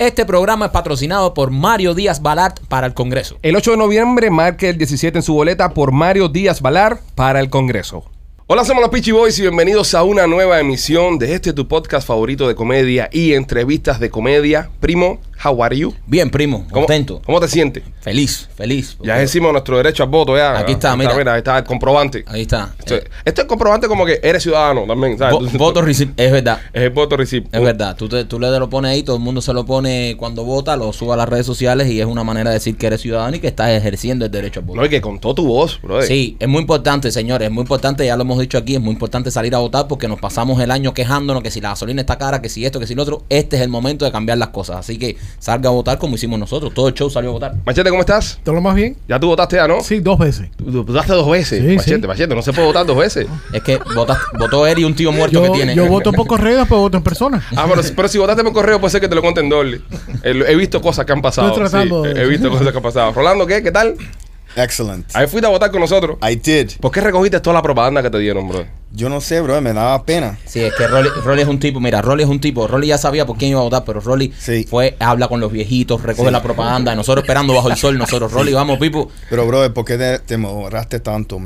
[0.00, 3.38] Este programa es patrocinado por Mario Díaz Balart para el Congreso.
[3.42, 7.38] El 8 de noviembre marque el 17 en su boleta por Mario Díaz Valar para
[7.38, 8.04] el Congreso.
[8.48, 12.08] Hola, somos los Peachy Boys y bienvenidos a una nueva emisión de este tu podcast
[12.08, 14.68] favorito de comedia y entrevistas de comedia.
[14.80, 15.94] Primo, how are you?
[16.06, 17.22] Bien, primo, ¿Cómo, contento.
[17.24, 17.82] ¿Cómo te sientes?
[18.00, 18.96] Feliz, feliz.
[19.02, 20.58] Ya decimos nuestro derecho al voto ya.
[20.58, 21.14] Aquí está, mira.
[21.32, 22.24] Ahí está el comprobante.
[22.26, 22.74] Ahí está.
[22.78, 25.34] Esto, Eh, esto es comprobante como que eres ciudadano también, ¿sabes?
[25.36, 26.58] vo- voto receipt, es verdad.
[26.72, 27.46] Es el voto receipt.
[27.54, 30.16] Es verdad, tú, te- tú le lo pones ahí, todo el mundo se lo pone
[30.18, 32.86] cuando vota, lo sube a las redes sociales y es una manera de decir que
[32.86, 34.80] eres ciudadano y que estás ejerciendo el derecho al voto.
[34.80, 36.02] No, y que contó tu voz, bro.
[36.02, 38.92] Sí, es muy importante, señores, es muy importante, ya lo hemos dicho aquí, es muy
[38.92, 42.18] importante salir a votar porque nos pasamos el año quejándonos que si la gasolina está
[42.18, 44.48] cara, que si esto, que si lo otro, este es el momento de cambiar las
[44.48, 44.76] cosas.
[44.76, 47.54] Así que salga a votar como hicimos nosotros, todo el show salió a votar.
[47.64, 48.38] Machete, ¿cómo estás?
[48.42, 48.96] ¿Todo lo más bien?
[49.08, 49.80] Ya tú votaste ya, ¿no?
[49.82, 50.48] Sí, dos veces.
[50.56, 51.60] Tú, votaste dos veces.
[51.62, 52.06] Sí, machete, sí.
[52.06, 53.26] machete, no se puede votar dos veces.
[53.52, 55.74] Es que vota, votó él y un tío muerto Yo, que tiene.
[55.74, 57.44] yo voto por correo, después voto en persona.
[57.56, 59.80] Ah, pero, pero si votaste por correo, puede ser que te lo cuenten doble.
[60.22, 61.48] Eh, He visto cosas que han pasado.
[61.48, 63.12] Estoy tratando sí, de- he visto cosas que han pasado.
[63.12, 63.62] Rolando, ¿qué?
[63.62, 63.96] ¿Qué tal?
[64.56, 65.06] Excellent.
[65.14, 66.16] Ahí fuiste a votar con nosotros.
[66.22, 66.72] I did.
[66.80, 68.64] ¿Por qué recogiste toda la propaganda que te dieron, bro?
[68.96, 70.38] Yo no sé, bro, me daba pena.
[70.46, 72.96] Sí, es que Rolly, Rolly es un tipo, mira, Rolly es un tipo, Rolly ya
[72.96, 74.64] sabía por quién iba a votar, pero Rolly Sí.
[74.70, 76.32] fue, habla con los viejitos, recoge Sí.
[76.32, 79.98] la propaganda, nosotros esperando bajo el sol, nosotros, Rolly, vamos, Pipo, Pero, bro, ¿por qué
[79.98, 81.40] te, te moraste tanto,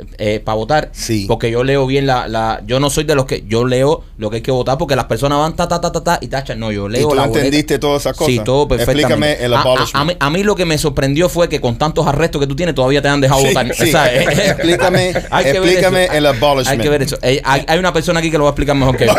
[0.00, 0.40] man?
[0.44, 0.88] para votar.
[0.92, 1.24] Sí.
[1.28, 4.30] Porque yo leo bien la, la, yo no soy de los que, yo leo lo
[4.30, 6.58] que hay que votar porque las personas van ta, ta, ta, ta, ta y tachan.
[6.58, 7.38] No, yo leo tú la boleta.
[7.38, 8.32] entendiste todas esas cosas?
[8.34, 9.02] Sí, todo perfectamente.
[9.12, 9.94] Explícame el A- a- abolishment.
[9.96, 12.56] A, mí, a mí lo que me sorprendió fue que con tantos arrestos que tú
[12.56, 13.74] tienes todavía te han dejado Sí, votar.
[13.74, 13.82] sí.
[13.88, 14.24] O sea, eh,
[14.56, 16.12] Explícame- hay que ver explícame eso.
[16.14, 16.68] el abolishment.
[16.68, 17.18] Hay que ver eso.
[17.22, 19.12] Eh, hay, hay una persona aquí que lo va a explicar mejor que yo.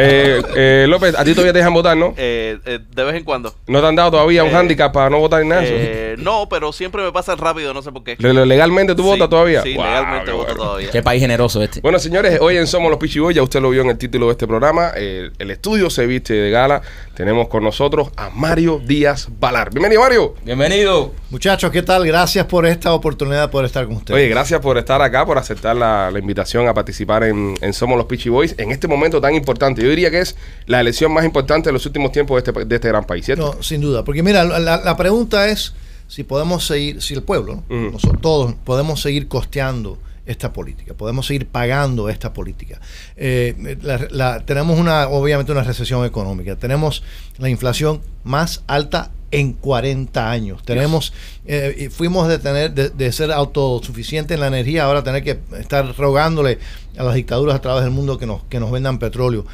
[0.00, 2.14] Eh, eh, López, a ti todavía te dejan votar, ¿no?
[2.16, 3.52] Eh, eh, de vez en cuando.
[3.66, 5.62] ¿No te han dado todavía un Eh, handicap para no votar ni nada?
[5.64, 8.14] Eh, no, pero siempre me pasan rápido, no sé por qué.
[8.18, 9.62] Le- le- ¿Legalmente tú Sí, todavía?
[9.62, 10.62] Sí, Wow, legalmente voto bueno.
[10.62, 10.90] todavía.
[10.90, 11.80] Qué país generoso este.
[11.80, 14.32] Bueno, señores, hoy en Somos los Pichiboy, ya usted lo vio en el título de
[14.32, 14.90] este programa.
[14.96, 16.82] el estudio se viste de gala.
[17.14, 19.70] Tenemos con nosotros a Mario Díaz Valar.
[19.70, 20.34] Bienvenido, Mario.
[20.44, 21.12] Bienvenido.
[21.30, 22.06] Muchachos, ¿qué tal?
[22.06, 24.16] Gracias por esta oportunidad de poder estar con ustedes.
[24.16, 27.96] Oye, gracias por estar acá, por aceptar la, la invitación a participar en, en Somos
[27.98, 29.82] los Pitchy Boys en este momento tan importante.
[29.82, 32.74] Yo diría que es la elección más importante de los últimos tiempos de este, de
[32.74, 33.54] este gran país, ¿cierto?
[33.56, 34.04] No, sin duda.
[34.04, 35.74] Porque mira, la, la pregunta es
[36.08, 37.92] si podemos seguir, si el pueblo, ¿no?
[37.92, 42.80] Nosotros todos podemos seguir costeando esta política, podemos seguir pagando esta política.
[43.16, 46.56] Eh, la- la- tenemos una, obviamente, una recesión económica.
[46.56, 47.02] Tenemos
[47.38, 50.62] la inflación más alta en 40 años.
[50.64, 51.12] Tenemos,
[51.46, 55.38] eh, y fuimos de tener, de, de ser autosuficientes en la energía, ahora tener que
[55.58, 56.58] estar rogándole
[56.98, 59.46] a las dictaduras a través del mundo que nos, que nos vendan petróleo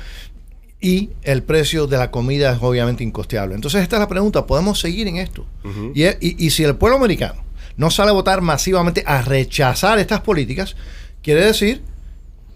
[0.86, 3.54] y el precio de la comida es obviamente incosteable.
[3.54, 5.46] Entonces esta es la pregunta, ¿podemos seguir en esto?
[5.94, 7.42] Y, y- y si el pueblo americano
[7.76, 10.76] no sale a votar masivamente a rechazar estas políticas,
[11.22, 11.80] quiere decir,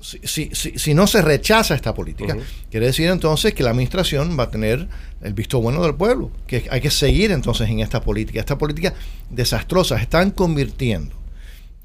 [0.00, 2.34] si, si- si- si no se rechaza esta política,
[2.70, 4.86] quiere decir entonces que la administración va a tener
[5.22, 8.92] el visto bueno del pueblo, que hay que seguir entonces en esta política, esta política
[9.30, 11.16] desastrosa, están convirtiendo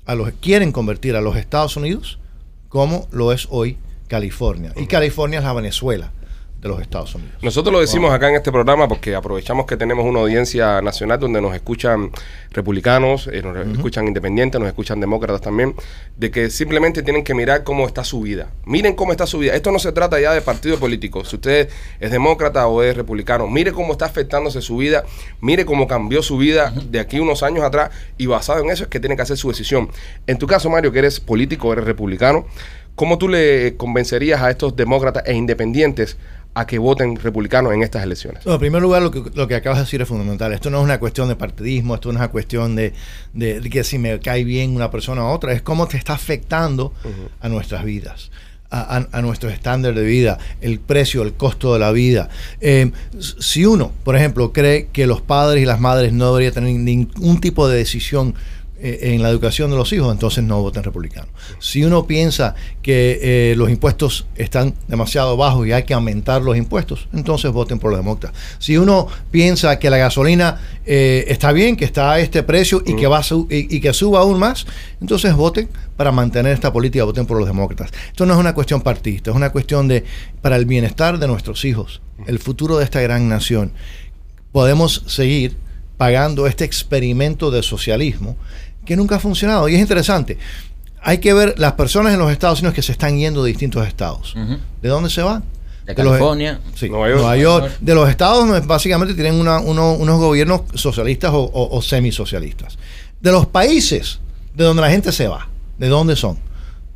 [0.05, 2.19] a los quieren convertir a los Estados Unidos
[2.69, 3.77] como lo es hoy
[4.09, 4.73] California.
[4.75, 6.11] Y California es la Venezuela
[6.63, 7.35] de los Estados Unidos.
[7.41, 11.41] Nosotros lo decimos acá en este programa porque aprovechamos que tenemos una audiencia nacional donde
[11.41, 12.09] nos escuchan
[12.51, 15.75] republicanos, eh, nos escuchan independientes, nos escuchan demócratas también,
[16.15, 18.49] de que simplemente tienen que mirar cómo está su vida.
[18.65, 19.55] Miren cómo está su vida.
[19.55, 21.25] Esto no se trata ya de partido político.
[21.25, 21.69] Si usted
[21.99, 25.03] es demócrata o es republicano, mire cómo está afectándose su vida,
[25.41, 28.89] mire cómo cambió su vida de aquí unos años atrás y basado en eso es
[28.89, 29.89] que tiene que hacer su decisión.
[30.27, 32.45] En tu caso, Mario, que eres político, eres republicano,
[32.95, 36.17] ¿cómo tú le convencerías a estos demócratas e independientes
[36.55, 38.45] a que voten republicanos en estas elecciones?
[38.45, 40.53] No, en primer lugar, lo que, lo que acabas de decir es fundamental.
[40.53, 42.93] Esto no es una cuestión de partidismo, esto no es una cuestión de,
[43.33, 46.13] de- de que si me cae bien una persona u otra, es cómo te está
[46.13, 46.93] afectando
[47.41, 48.29] a nuestras vidas.
[48.75, 52.29] A, a- a nuestros estándares de vida, el precio, el costo de la vida.
[52.59, 52.91] Eh,
[53.39, 57.39] si uno, por ejemplo, cree que los padres y las madres no deberían tener ningún
[57.39, 58.33] tipo de decisión
[58.83, 61.27] en la educación de los hijos, entonces no voten republicano.
[61.59, 66.57] Si uno piensa que eh, los impuestos están demasiado bajos y hay que aumentar los
[66.57, 68.37] impuestos, entonces voten por los demócratas.
[68.59, 72.95] Si uno piensa que la gasolina eh, está bien, que está a este precio y
[72.95, 74.65] que va a su- y, y que suba aún más,
[74.99, 77.91] entonces voten para mantener esta política, voten por los demócratas.
[78.07, 80.03] Esto no es una cuestión partidista, es una cuestión de
[80.41, 83.71] para el bienestar de nuestros hijos, el futuro de esta gran nación
[84.51, 85.55] podemos seguir
[85.97, 88.35] pagando este experimento de socialismo
[88.85, 89.67] que nunca ha funcionado.
[89.69, 90.37] Y es interesante.
[91.01, 93.85] Hay que ver las personas en los Estados Unidos que se están yendo de distintos
[93.87, 94.35] estados.
[94.81, 95.43] ¿De dónde se van?
[95.85, 96.61] De De los- California.
[96.75, 97.71] Sí, Nueva Nueva York.
[97.81, 102.77] De los estados donde básicamente tienen una- uno- unos gobiernos socialistas o, o- o semisocialistas.
[103.19, 104.19] De los países
[104.55, 105.49] de donde la gente se va.
[105.77, 106.37] ¿De dónde son?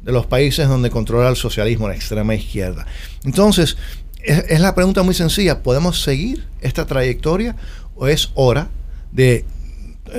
[0.04, 2.86] De los países donde controla el socialismo la extrema izquierda.
[3.26, 3.76] Entonces,
[4.24, 5.64] es, es la pregunta muy sencilla.
[5.64, 7.58] ¿Podemos seguir esta trayectoria
[7.96, 8.70] o es hora
[9.12, 9.44] de,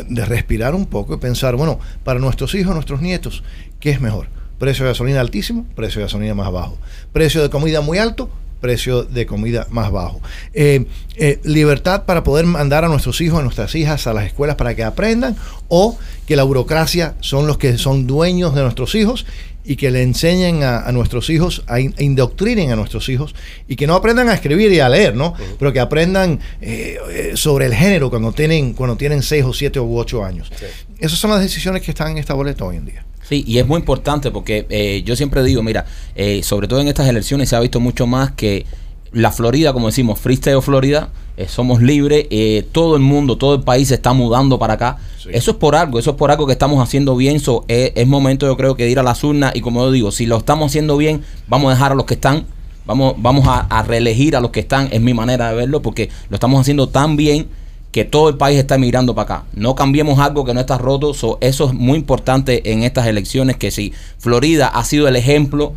[0.09, 3.43] de respirar un poco y pensar, bueno, para nuestros hijos, nuestros nietos,
[3.81, 4.29] ¿qué es mejor?
[4.59, 6.79] Precio de gasolina altísimo, precio de gasolina más bajo.
[7.13, 10.21] Precio de comida muy alto, precio de comida más bajo.
[10.55, 14.57] Eh, eh, libertad para poder mandar a nuestros hijos, a nuestras hijas a las escuelas
[14.57, 15.37] para que aprendan
[15.69, 19.27] o que la burocracia son los que son dueños de nuestros hijos
[19.65, 23.35] y que le enseñen a, a nuestros hijos, a in- indoctrinen a nuestros hijos
[23.67, 25.35] y que no aprendan a escribir y a leer, ¿no?
[25.59, 29.79] Pero que aprendan eh, eh, sobre el género cuando tienen, cuando tienen 6 o 7
[29.81, 30.51] u 8 años.
[30.99, 33.05] Esas son las decisiones que están en esta boleta hoy en día.
[33.29, 35.85] Sí, y es muy importante porque eh, yo siempre digo, mira,
[36.15, 38.65] eh, sobre todo en estas elecciones se ha visto mucho más que
[39.13, 43.55] la Florida, como decimos, freestyle o Florida, eh, somos libres, eh, todo el mundo, todo
[43.55, 44.99] el país se está mudando para acá.
[45.23, 45.31] Sí.
[45.33, 47.41] Eso es por algo, eso es por algo que estamos haciendo bien.
[47.41, 49.93] So, eh, es momento, yo creo, que de ir a las urnas y como yo
[49.93, 52.45] digo, si lo estamos haciendo bien, vamos a dejar a los que están,
[52.87, 56.11] vamos, vamos a, a reelegir a los que están, es mi manera de verlo, porque
[56.29, 57.49] lo estamos haciendo tan bien
[57.93, 59.45] que todo el país está mirando para acá.
[59.55, 61.15] No cambiemos algo que no está roto.
[61.15, 65.73] So, eso es muy importante en estas elecciones, que si Florida ha sido el ejemplo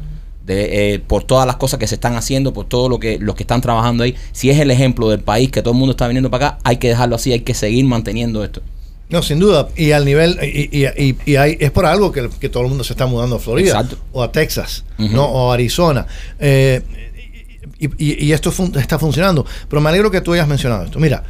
[0.45, 3.35] de, eh, por todas las cosas que se están haciendo, por todo lo que los
[3.35, 6.07] que están trabajando ahí, si es el ejemplo del país que todo el mundo está
[6.07, 8.61] viniendo para acá, hay que dejarlo así, hay que seguir manteniendo esto.
[9.09, 9.67] No, sin duda.
[9.77, 12.69] Y al nivel, y, y- y- y hay- es por algo que, que todo el
[12.69, 13.97] mundo se está mudando a Florida Exacto.
[14.13, 14.83] o a Texas.
[14.97, 15.25] ¿no?
[15.25, 16.07] O a Arizona.
[16.39, 16.81] Eh,
[17.97, 19.45] y esto fun- está funcionando.
[19.67, 20.99] Pero me alegro que tú hayas mencionado esto.
[20.99, 21.23] Mira,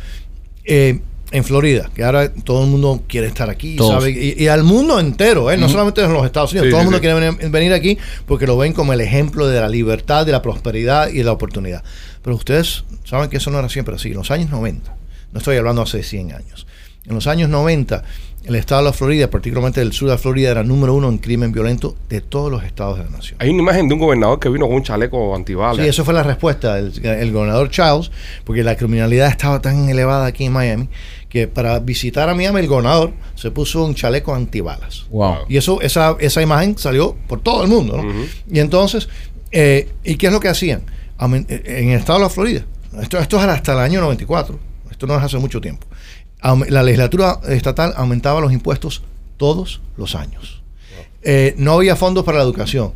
[0.65, 0.99] eh,
[1.31, 3.77] en Florida, que ahora todo el mundo quiere estar aquí.
[3.77, 4.11] ¿sabe?
[4.11, 5.55] Y, y al mundo entero, ¿eh?
[5.57, 7.01] no solamente en los Estados Unidos, Sí, todo el sí, mundo sí.
[7.01, 10.41] quiere venir, venir aquí porque lo ven como el ejemplo de la libertad, de la
[10.41, 11.83] prosperidad y de la oportunidad.
[12.21, 14.09] Pero ustedes saben que eso no era siempre así.
[14.09, 14.93] En los años 90,
[15.31, 16.67] no estoy hablando hace 100 años,
[17.05, 18.03] en los años 90,
[18.43, 21.19] el estado de la Florida, particularmente el sur de la Florida, era número uno en
[21.19, 23.37] crimen violento de todos los estados de la nación.
[23.39, 25.83] Hay una imagen de un gobernador que vino con un chaleco antibalas.
[25.83, 28.11] Sí, eso fue la respuesta del el gobernador Charles,
[28.43, 30.89] porque la criminalidad estaba tan elevada aquí en Miami
[31.29, 35.05] que para visitar a Miami el gobernador se puso un chaleco antibalas.
[35.11, 35.45] Wow.
[35.47, 38.11] Y eso, esa, esa imagen salió por todo el mundo, ¿no?
[38.51, 39.07] Y entonces,
[39.51, 40.81] eh, ¿y qué es lo que hacían?
[41.21, 42.65] Eh, En el estado de la Florida,
[43.01, 44.59] esto, esto es hasta el año 94,
[44.89, 45.87] esto no es hace mucho tiempo.
[46.41, 49.03] La legislatura estatal aumentaba los impuestos
[49.37, 50.61] todos los años.
[51.21, 52.93] Eh, no había fondos para la educación.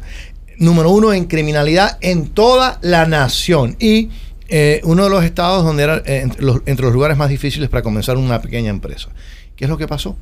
[0.57, 3.75] Número uno en criminalidad en toda la nación.
[3.79, 4.09] Y
[4.47, 7.69] eh, uno de los estados donde era eh, entre, los, entre los lugares más difíciles
[7.69, 9.09] para comenzar una pequeña empresa.
[9.55, 10.17] ¿Qué es lo que pasó?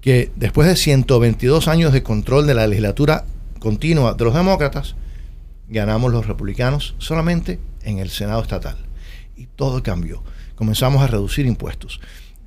[0.00, 3.24] Que después de 122 años de control de la legislatura
[3.58, 4.96] continua de los demócratas,
[5.68, 8.76] ganamos los republicanos solamente en el Senado estatal.
[9.36, 10.22] Y todo cambió.
[10.56, 12.00] Comenzamos a reducir impuestos.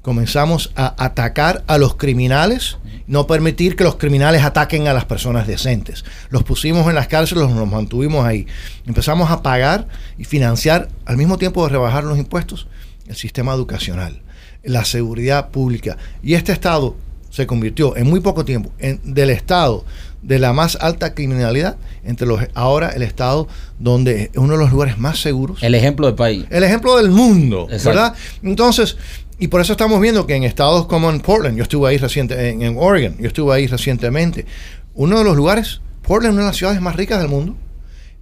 [0.06, 5.48] Comenzamos a atacar a los criminales, no permitir que los criminales ataquen a las personas
[5.48, 6.06] decentes.
[6.30, 8.46] Los pusimos en las cárceles, los mantuvimos ahí.
[8.86, 9.88] Empezamos a pagar
[10.20, 12.68] y financiar, al mismo tiempo de rebajar los impuestos,
[13.08, 14.22] el sistema educacional,
[14.64, 15.98] la seguridad pública.
[16.22, 16.96] Y este estado
[17.32, 19.86] se convirtió en muy poco tiempo en, del estado
[20.22, 24.72] de la más alta criminalidad entre los ahora el estado donde es uno de los
[24.72, 26.46] lugares más seguros El ejemplo del país.
[26.50, 27.90] el ejemplo del mundo, Exacto.
[27.90, 28.16] ¿verdad?
[28.42, 28.98] Entonces,
[29.40, 32.50] y por eso estamos viendo que en estados como en Portland, yo estuve ahí reciente,
[32.50, 34.46] en, en Oregon, yo estuve ahí recientemente,
[34.94, 37.56] uno de los lugares, Portland, una de las ciudades más ricas del mundo,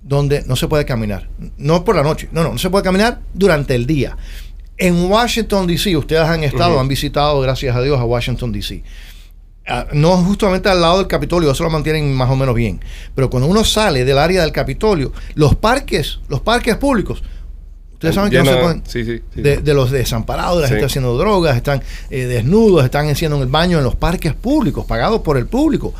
[0.01, 3.21] donde no se puede caminar, no por la noche, no, no, no se puede caminar
[3.33, 4.17] durante el día.
[4.77, 8.83] En Washington, D.C., ustedes han estado, han visitado, gracias a Dios, a Washington, D.C.
[9.65, 12.81] Ah, no justamente al lado del Capitolio, eso lo mantienen más o menos bien.
[13.15, 17.23] Pero cuando uno sale del área del Capitolio, los parques, los parques públicos,
[18.07, 18.83] ustedes saben que no se de- pueden.
[18.87, 19.21] Sí, sí.
[19.33, 19.41] sí.
[19.41, 23.49] De, de los desamparados, de la gente haciendo drogas, están eh, desnudos, están haciendo el
[23.49, 25.93] baño en los parques públicos, pagados por el público.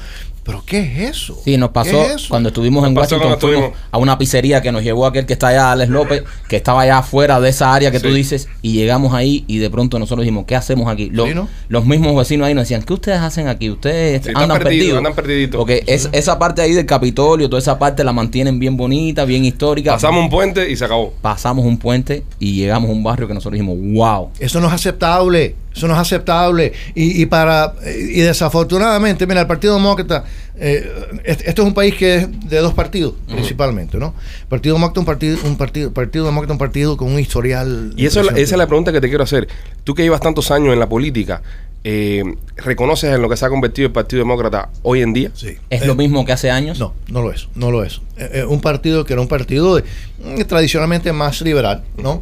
[0.44, 1.40] ¿Pero qué es eso?
[1.44, 2.26] Sí, nos pasó ¿Qué es eso?
[2.30, 5.72] cuando estuvimos en Washington, fuimos a una pizzería que nos llevó aquel que está allá,
[5.72, 9.46] Alex López, que estaba allá afuera de esa área que tú dices, y llegamos ahí
[9.48, 11.10] y de pronto nosotros dijimos, ¿qué hacemos aquí?
[11.10, 11.48] Los, Sí, ¿no?
[11.70, 13.70] los mismos vecinos ahí nos decían, ¿qué ustedes hacen aquí?
[13.70, 14.98] Ustedes Sí, están andan perdidos, perdidos.
[14.98, 15.58] andan perdiditos.
[15.60, 19.46] Porque es, esa parte ahí del Capitolio, toda esa parte la mantienen bien bonita, bien
[19.46, 19.94] histórica.
[19.94, 21.14] Pasamos un puente y se acabó.
[21.22, 24.30] Pasamos un puente y llegamos a un barrio que nosotros dijimos, wow.
[24.40, 25.56] Eso no es aceptable.
[25.76, 26.72] Eso no es aceptable.
[26.96, 30.24] Y, y para y desafortunadamente, mira, el Partido Demócrata,
[30.56, 30.88] eh,
[31.24, 34.14] este- esto es un país que es de dos partidos, principalmente, ¿no?
[34.50, 37.94] Partido Demócrata, un partido, un partido, Partido Demócrata, un partido con un historial.
[37.98, 39.48] Y eso es la- esa es la pregunta que te quiero hacer.
[39.84, 41.42] Tú que llevas tantos años en la política,
[41.86, 42.24] eh,
[42.58, 45.32] ¿reconoces en lo que se ha convertido el Partido Demócrata hoy en día?
[45.34, 45.58] Sí.
[45.70, 46.80] ¿Es Eh, lo mismo que hace años?
[46.80, 48.00] No, no lo es, no lo es.
[48.18, 49.84] Eh, eh, un partido que era un partido de-
[50.24, 52.22] mm, tradicionalmente más liberal, ¿no?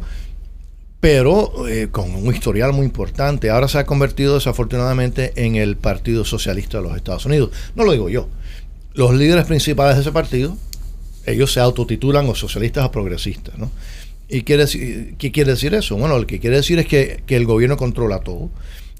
[1.02, 3.50] Pero eh, con un historial muy importante.
[3.50, 7.50] Ahora se ha convertido desafortunadamente en el Partido Socialista de los Estados Unidos.
[7.74, 8.28] No lo digo yo.
[8.94, 10.56] Los líderes principales de ese partido,
[11.26, 13.72] ellos se autotitulan o socialistas o progresistas, ¿no?
[14.28, 14.64] ¿Y quiere
[15.18, 15.96] qué quiere decir eso?
[15.96, 18.50] Bueno, lo que quiere decir es que, que el gobierno controla todo,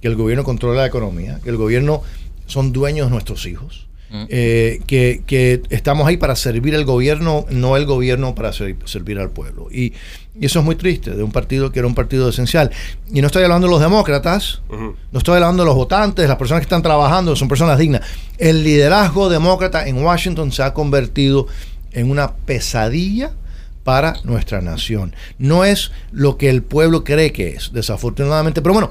[0.01, 2.03] que el gobierno controla la economía, que el gobierno
[2.47, 3.87] son dueños de nuestros hijos,
[4.29, 9.19] eh, que, que estamos ahí para servir al gobierno, no el gobierno para ser- servir
[9.19, 9.69] al pueblo.
[9.71, 9.93] Y,
[10.39, 12.71] y eso es muy triste, de un partido que era un partido esencial.
[13.13, 16.61] Y no estoy hablando de los demócratas, no estoy hablando de los votantes, las personas
[16.61, 18.03] que están trabajando, son personas dignas.
[18.39, 21.47] El liderazgo demócrata en Washington se ha convertido
[21.93, 23.33] en una pesadilla
[23.85, 25.15] para nuestra nación.
[25.39, 28.63] No es lo que el pueblo cree que es, desafortunadamente.
[28.63, 28.91] Pero bueno,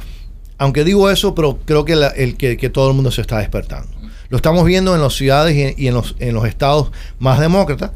[0.58, 3.40] aunque digo eso, pero creo que, la- el, que, que todo el mundo se está
[3.40, 3.90] despertando.
[4.32, 7.92] Lo estamos viendo en las ciudades y, en, los, en los estados más demócratas.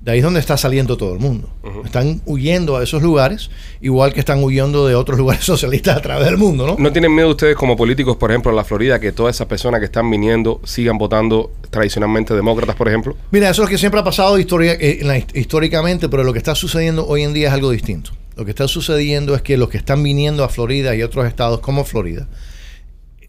[0.00, 1.50] De ahí es donde está saliendo todo el mundo.
[1.84, 6.26] Están huyendo a esos lugares, igual que están huyendo de otros lugares socialistas a través
[6.26, 6.76] del mundo, ¿no?
[6.78, 9.80] ¿No tienen miedo ustedes como políticos, por ejemplo, en la Florida, que todas esas personas
[9.80, 13.16] que están viniendo sigan votando tradicionalmente demócratas, por ejemplo?
[13.32, 17.04] Mira, eso es lo que siempre ha pasado eh, históricamente, pero lo que está sucediendo
[17.08, 18.12] hoy en día es algo distinto.
[18.36, 21.58] Lo que está sucediendo es que los que están viniendo a Florida y otros estados
[21.58, 22.28] como Florida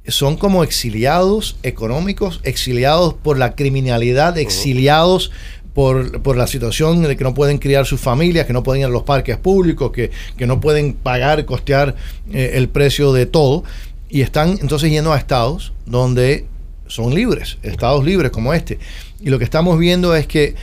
[0.07, 5.31] son como exiliados económicos, exiliados por la criminalidad, exiliados
[5.73, 8.87] por, por la situación de que no pueden criar sus familias, que no pueden ir
[8.87, 11.95] a los parques públicos, que, que no pueden pagar, costear
[12.31, 13.63] eh, el precio de todo.
[14.09, 16.45] Y están entonces yendo a estados donde
[16.87, 18.79] son libres, estados libres como este.
[19.21, 20.55] Y lo que estamos viendo es que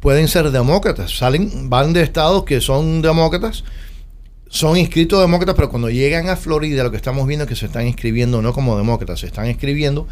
[0.00, 3.64] pueden ser demócratas, salen, van de estados que son demócratas,
[4.48, 7.66] son inscritos demócratas, pero cuando llegan a Florida lo que estamos viendo es que se
[7.66, 10.06] están inscribiendo no como demócratas, se están inscribiendo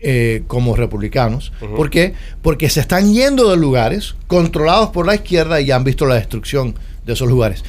[0.00, 1.52] eh, como republicanos.
[1.76, 2.14] ¿Por qué?
[2.42, 6.14] Porque se están yendo de lugares controlados por la izquierda y ya han visto la
[6.16, 6.74] destrucción
[7.06, 7.64] de esos lugares.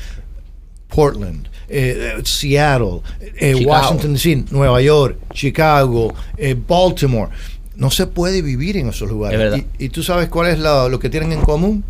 [0.87, 3.53] Portland, eh, Seattle, eh.
[3.65, 7.31] Washington DC, Nueva York, Chicago, eh, Baltimore.
[7.75, 9.39] No se puede vivir en esos lugares.
[9.53, 9.65] Es.
[9.79, 11.83] Y, y tú sabes cuál es la- lo que tienen en común?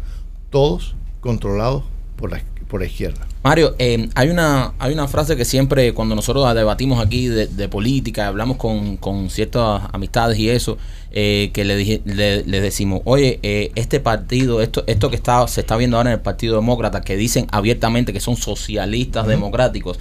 [0.49, 1.83] Todos controlados
[2.17, 3.27] por la, por la izquierda.
[3.43, 7.67] Mario, eh, hay una hay una frase que siempre cuando nosotros debatimos aquí de, de
[7.67, 10.77] política, hablamos con, con ciertas amistades y eso,
[11.11, 15.47] eh, que le, dije- le, le decimos, oye, eh, este partido, esto esto que está
[15.47, 19.97] se está viendo ahora en el Partido Demócrata, que dicen abiertamente que son socialistas democráticos,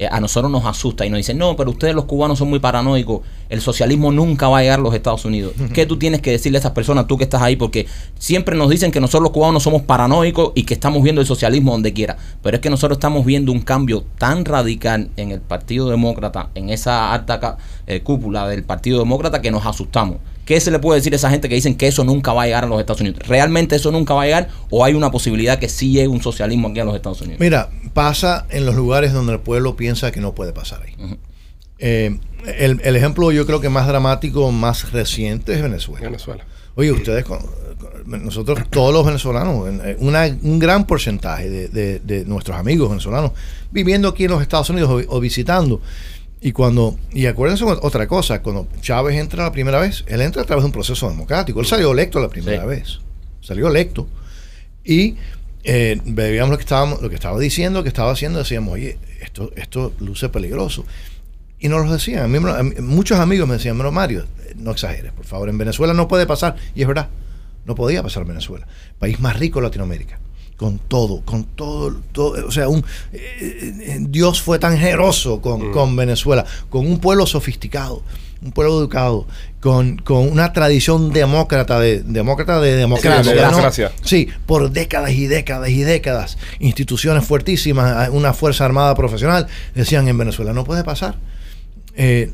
[0.00, 2.58] eh, a nosotros nos asusta y nos dicen, no, pero ustedes los cubanos son muy
[2.58, 5.52] paranoicos, el socialismo nunca va a llegar a los Estados Unidos.
[5.74, 7.56] ¿Qué tú tienes que decirle a esas personas, tú que estás ahí?
[7.56, 7.86] Porque
[8.18, 11.72] siempre nos dicen que nosotros los cubanos somos paranoicos y que estamos viendo el socialismo
[11.72, 12.16] donde quiera.
[12.42, 16.70] Pero es que nosotros estamos viendo un cambio tan radical en el Partido Demócrata, en
[16.70, 20.16] esa alta eh, cúpula del Partido Demócrata, que nos asustamos.
[20.50, 22.46] ¿Qué se le puede decir a esa gente que dicen que eso nunca va a
[22.46, 23.20] llegar a los Estados Unidos?
[23.28, 26.66] ¿Realmente eso nunca va a llegar o hay una posibilidad que sí llegue un socialismo
[26.66, 27.38] aquí a los Estados Unidos?
[27.38, 31.16] Mira, pasa en los lugares donde el pueblo piensa que no puede pasar ahí.
[31.78, 32.18] Eh,
[32.58, 36.00] el, el ejemplo yo creo que más dramático, más reciente es Venezuela.
[36.06, 36.44] Venezuela.
[36.74, 41.68] Oye, ustedes, con- con- nosotros todos los venezolanos, en- en una- un gran porcentaje de,
[41.68, 43.30] de- de nuestros amigos venezolanos
[43.70, 45.80] viviendo aquí en los Estados Unidos o, o visitando.
[46.42, 50.44] Y cuando, y acuérdense otra cosa, cuando Chávez entra la primera vez, él entra a
[50.46, 51.60] través de un proceso democrático.
[51.60, 52.68] Él salió electo la primera Sí.
[52.68, 52.98] vez.
[53.42, 54.08] Salió electo.
[54.84, 55.16] Y
[55.64, 58.98] eh, veíamos lo que estábamos, lo que estaba diciendo, lo que estaba haciendo, decíamos, oye,
[59.20, 60.86] esto, esto luce peligroso.
[61.58, 62.24] Y nos lo decían.
[62.24, 64.24] A mí a mí- muchos amigos me decían, pero Mario,
[64.56, 65.50] no exageres, por favor.
[65.50, 66.56] En Venezuela no puede pasar.
[66.74, 67.08] Y es verdad,
[67.66, 68.66] no podía pasar en Venezuela.
[68.98, 70.18] País más rico de Latinoamérica.
[70.60, 75.72] Con todo, con todo, todo, o sea, un, eh, eh, Dios fue tan generoso con,
[75.72, 78.02] con Venezuela, con un pueblo sofisticado,
[78.42, 79.26] un pueblo educado,
[79.60, 83.32] con, con una tradición demócrata de demócrata de democracia.
[83.32, 83.48] de ¿no?
[83.48, 83.90] democracia.
[84.02, 86.36] Sí, por décadas y décadas y décadas.
[86.58, 91.16] Instituciones fuertísimas, una fuerza armada profesional, decían en Venezuela, no puede pasar.
[91.96, 92.32] Eh,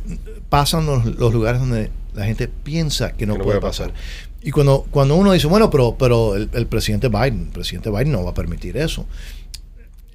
[0.49, 3.91] pasan los, los lugares donde la gente piensa que no, Que no puede puede pasar.
[3.93, 4.03] pasar.
[4.47, 8.23] Y cuando, cuando uno dice, bueno, pero, pero el, presidente Biden, el presidente Biden no
[8.23, 9.05] va a permitir eso.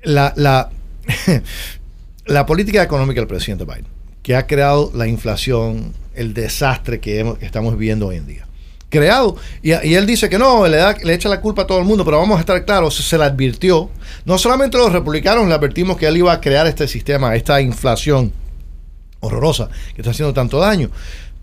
[0.03, 0.69] La, la,
[2.27, 3.88] la política económica del presidente Biden,
[4.23, 8.47] que ha creado la inflación, el desastre que, estamos viviendo hoy en día.
[8.88, 11.79] Creado, y, y él dice que no, le, da, le echa la culpa a todo
[11.79, 13.89] el mundo, pero vamos a estar claros, se, se le advirtió.
[14.23, 18.31] No solamente los republicanos le advertimos que él iba a crear este sistema, esta inflación
[19.19, 20.89] horrorosa que está haciendo tanto daño.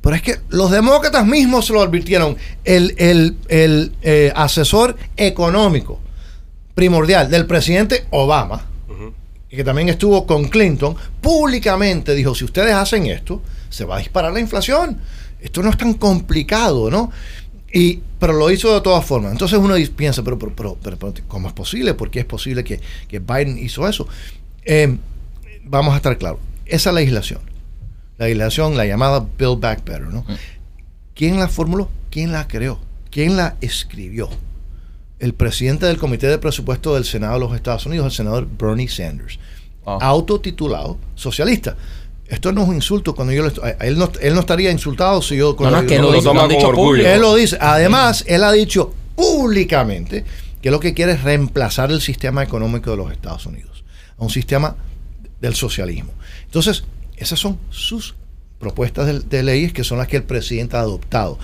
[0.08, 2.34] Pero es que los demócratas mismos se lo advirtieron.
[2.64, 6.00] El, el- el, eh, asesor económico
[6.74, 8.64] primordial del presidente Obama,
[9.50, 14.32] que también estuvo con Clinton, públicamente dijo, si ustedes hacen esto, se va a disparar
[14.32, 14.98] la inflación.
[15.42, 17.12] Esto no es tan complicado, ¿no?
[17.70, 19.32] Y, pero lo hizo de todas formas.
[19.32, 21.92] Entonces uno piensa, pero, pero, pero, pero, pero, ¿cómo es posible?
[21.92, 24.08] ¿Por qué es posible que, que Biden hizo eso?
[24.64, 24.96] Eh,
[25.64, 26.38] vamos a estar claros.
[26.64, 27.40] Esa legislación,
[28.18, 30.24] la legislación, la llamada Build Back Better, ¿no?
[31.14, 31.88] ¿Quién la formuló?
[32.10, 32.78] ¿Quién la creó?
[33.10, 34.28] ¿Quién la escribió?
[35.18, 38.88] El presidente del Comité de Presupuesto del Senado de los Estados Unidos, el senador Bernie
[38.88, 39.38] Sanders,
[39.84, 39.98] Wow.
[40.02, 41.76] autotitulado socialista.
[42.26, 45.22] Esto no es un insulto cuando yo le estoy- él no, él no estaría insultado
[45.22, 46.56] si yo No, cuando no, es yo- que lo, lo dice- lo toma han con
[46.56, 46.88] dicho orgullo.
[46.90, 47.08] público.
[47.08, 47.56] él lo dice.
[47.60, 50.24] Además, él ha dicho públicamente
[50.60, 53.82] que lo que quiere es reemplazar el sistema económico de los Estados Unidos
[54.18, 54.76] a un sistema
[55.40, 56.12] del socialismo.
[56.44, 56.84] Entonces,
[57.20, 58.14] esas son sus
[58.58, 61.38] propuestas de, de leyes que son las que el presidente ha adoptado.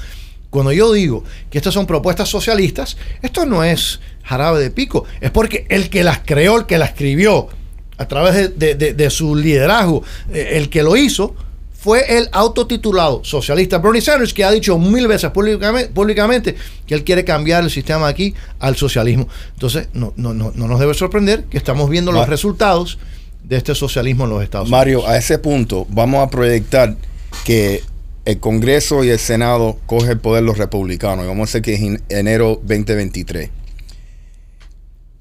[0.50, 5.31] Cuando yo digo que estas son propuestas socialistas, esto no es jarabe de pico, es
[5.31, 7.49] porque el que las creó, el que las escribió,
[7.97, 10.02] a través de, de- de- de su liderazgo,
[10.33, 11.35] eh, el que lo hizo,
[11.78, 17.04] fue el autotitulado socialista Bernie Sanders, que ha dicho mil veces públicamente, públicamente que él
[17.04, 19.28] quiere cambiar el sistema aquí al socialismo.
[19.52, 22.99] Entonces, no, no, no, no nos debe sorprender que estamos viendo los resultados
[23.44, 25.14] de este socialismo en los Estados Mario, Unidos.
[25.14, 26.96] a ese punto vamos a proyectar
[27.44, 27.82] que
[28.24, 31.24] el Congreso y el Senado coge el poder los republicanos.
[31.24, 33.50] Y vamos a hacer que es en enero 2023.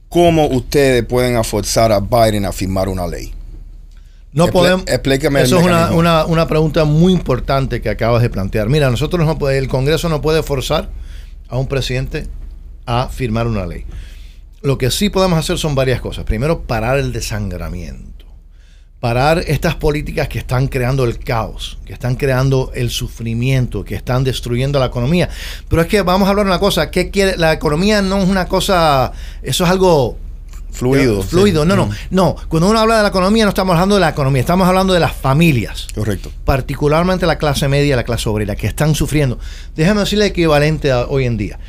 [0.10, 3.34] ¿Cómo ustedes pueden forzar a Biden a firmar una ley?
[4.32, 4.84] No podemos.
[4.88, 8.70] explícame Eso es una, una, una pregunta muy importante que acabas de plantear.
[8.70, 10.90] Mira, nosotros no puede- el Congreso no puede forzar
[11.50, 12.28] a un presidente
[12.86, 13.86] a firmar una ley.
[14.62, 16.26] Lo que sí podemos hacer son varias cosas.
[16.26, 18.13] Primero, parar el desangramiento.
[19.04, 24.24] Parar estas políticas que están creando el caos, que están creando el sufrimiento, que están
[24.24, 25.28] destruyendo la economía.
[25.68, 26.90] Pero es que vamos a hablar de una cosa.
[26.90, 27.36] ¿Qué quiere?
[27.36, 29.12] La economía no es una cosa.
[29.42, 30.18] Eso es algo
[30.72, 31.22] Fluido.
[31.22, 31.28] sí.
[31.28, 31.90] Fluido, no, no.
[32.12, 34.94] No, cuando uno habla de la economía no estamos hablando de la economía, estamos hablando
[34.94, 36.32] de las familias, Correcto.
[36.46, 39.38] particularmente la clase media la clase obrera, que están sufriendo.
[39.76, 41.60] Déjame decirle equivalente a hoy en día.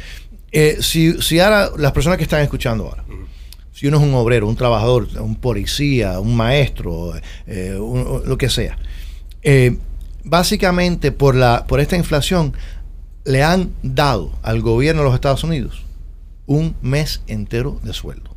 [0.53, 3.03] Eh, si, si ahora, las personas que están escuchando ahora,
[3.74, 7.12] si uno es un obrero, un trabajador, un policía, un maestro,
[7.46, 7.76] eh,
[8.24, 8.78] lo que sea,
[9.42, 9.76] eh,
[10.22, 12.54] básicamente por, la, por esta inflación
[13.24, 15.82] le han dado al gobierno de los Estados Unidos
[16.46, 18.34] un mes entero de sueldo.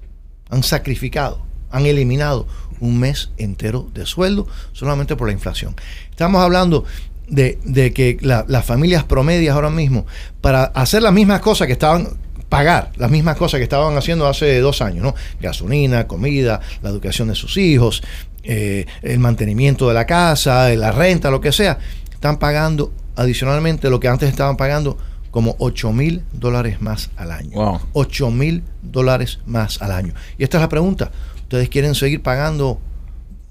[0.50, 2.48] Han sacrificado, han eliminado
[2.80, 5.76] un mes entero de sueldo solamente por la inflación.
[6.10, 6.86] Estamos hablando
[7.28, 10.06] de, de que la- las familias promedias ahora mismo,
[10.42, 12.08] para hacer las mismas cosas que estaban,
[12.50, 15.16] pagar las mismas cosas que estaban haciendo hace dos años, ¿no?
[15.40, 18.02] Gasolina, comida, la educación de sus hijos,
[18.44, 21.78] eh, el mantenimiento de la casa, la renta, lo que sea,
[22.14, 24.98] están pagando adicionalmente lo que antes estaban pagando
[25.32, 27.52] como 8 mil dólares más al año.
[27.52, 27.80] Wow.
[27.94, 30.14] 8 mil dólares más al año.
[30.38, 31.12] Y esta es la pregunta.
[31.44, 32.80] ¿Ustedes quieren seguir pagando,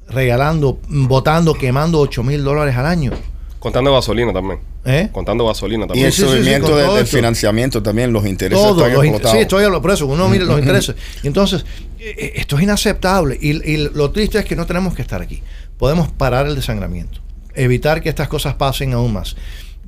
[0.09, 3.13] regalando, votando, quemando 8 mil dólares al año?
[3.59, 4.61] Contando gasolina también.
[4.85, 5.09] ¿Eh?
[5.13, 6.07] Contando gasolina Y también.
[6.07, 9.11] el Sí, sí, sí, subimiento de- del financiamiento también, los intereses Todo, están los in-
[9.13, 9.37] explotados.
[9.37, 10.95] sí, estoy hablando por eso, uno mira los intereses.
[11.23, 11.65] Y entonces,
[11.99, 13.37] eh, eh, esto es inaceptable.
[13.41, 15.43] Y, y lo triste es que no tenemos que estar aquí.
[15.79, 17.21] Podemos parar el desangramiento,
[17.55, 19.37] evitar que estas cosas pasen aún más.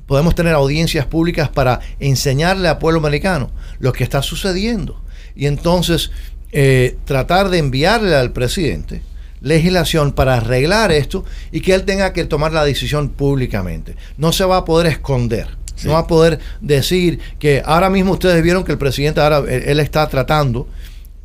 [0.07, 4.99] Podemos tener audiencias públicas para enseñarle al pueblo americano lo que está sucediendo.
[5.35, 6.11] Y entonces,
[6.51, 9.03] eh, tratar de enviarle al presidente
[9.41, 13.95] legislación para arreglar esto y que él tenga que tomar la decisión públicamente.
[14.17, 15.47] No se va a poder esconder.
[15.75, 15.87] Sí.
[15.87, 19.79] No va a poder decir que ahora mismo ustedes vieron que el presidente ahora él,
[19.79, 20.67] está tratando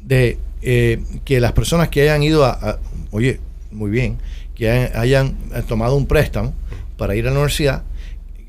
[0.00, 2.78] de eh, que las personas que hayan ido a, a-
[3.10, 3.40] oye,
[3.72, 4.18] muy bien,
[4.54, 6.54] que hayan, hayan, eh, tomado un préstamo
[6.96, 7.82] para ir a la universidad,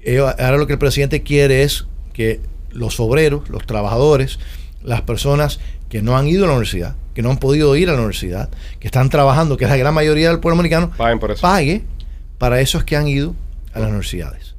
[0.04, 2.40] ellos- ahora lo que el presidente quiere es que
[2.72, 4.38] los obreros, los trabajadores,
[4.84, 7.94] las personas que no han ido a la universidad, que no han podido ir a
[7.94, 8.50] la universidad,
[8.80, 11.42] que están trabajando, que es la gran mayoría del pueblo americano, Paguen por eso.
[11.42, 11.84] pague
[12.38, 13.34] para esos que han ido
[13.74, 14.54] a las universidades.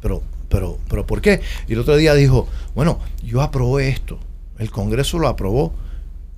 [0.00, 1.42] Pero, pero, pero, ¿por qué?
[1.66, 4.18] Y el otro día dijo, bueno, yo aprobé esto,
[4.58, 5.74] el Congreso lo aprobó.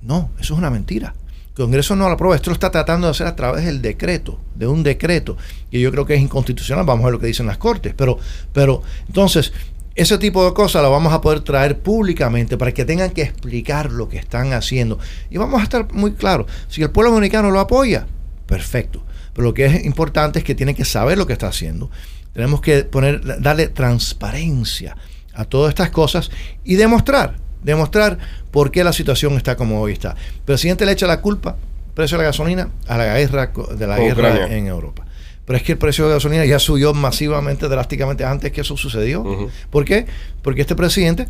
[0.01, 1.13] No, eso es una mentira.
[1.49, 4.39] El Congreso no lo aprueba, esto lo está tratando de hacer a través del decreto,
[4.55, 5.37] de un decreto,
[5.69, 8.17] que yo creo que es inconstitucional, vamos a ver lo que dicen las cortes, pero,
[8.51, 9.53] pero entonces,
[9.95, 13.91] ese tipo de cosas lo vamos a poder traer públicamente para que tengan que explicar
[13.91, 14.99] lo que están haciendo.
[15.29, 18.07] Y vamos a estar muy claros, si el pueblo americano lo apoya,
[18.45, 19.03] perfecto.
[19.33, 21.89] Pero lo que es importante es que tiene que saber lo que está haciendo.
[22.33, 24.95] Tenemos que poner, darle transparencia
[25.33, 26.31] a todas estas cosas
[26.63, 28.17] y demostrar, demostrar
[28.51, 30.11] por qué la situación está como hoy está.
[30.11, 31.57] El presidente le echa la culpa,
[31.93, 34.57] precio de la gasolina, a la guerra de la guerra Ucrania.
[34.57, 35.05] en Europa.
[35.51, 39.19] Pero es que el precio de gasolina ya subió masivamente, drásticamente antes que eso sucedió.
[39.19, 39.49] Ujú.
[39.69, 40.05] ¿Por qué?
[40.41, 41.27] Porque este presidente,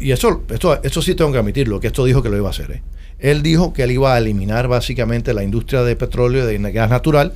[0.00, 2.50] y eso, esto, esto sí tengo que admitirlo, que esto dijo que lo iba a
[2.50, 2.72] hacer.
[2.72, 2.82] ¿eh?
[3.20, 6.90] Él dijo que él iba a eliminar básicamente la industria de petróleo y de gas
[6.90, 7.34] natural,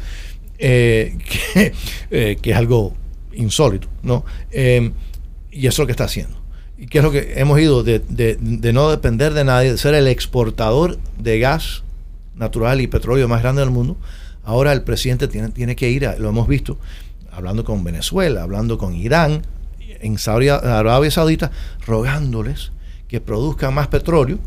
[0.59, 1.17] eh,
[1.55, 1.73] que,
[2.11, 2.93] eh, que es algo
[3.33, 4.25] insólito, ¿no?
[4.51, 4.91] Eh,
[5.53, 6.37] y eso es lo que está haciendo.
[6.77, 9.79] ¿Y qué es lo que hemos ido de, de- de no depender de nadie, de
[9.79, 11.85] ser el exportador de gas
[12.35, 13.97] natural y petróleo más grande del mundo?
[14.47, 16.79] Ahora el presidente tiene, tiene que ir, a- lo hemos visto,
[17.31, 19.43] hablando con Venezuela, hablando con Irán,
[20.01, 20.17] en
[20.57, 21.51] Arabia Saudita,
[21.87, 22.71] rogándoles
[23.09, 24.39] que produzcan más petróleo,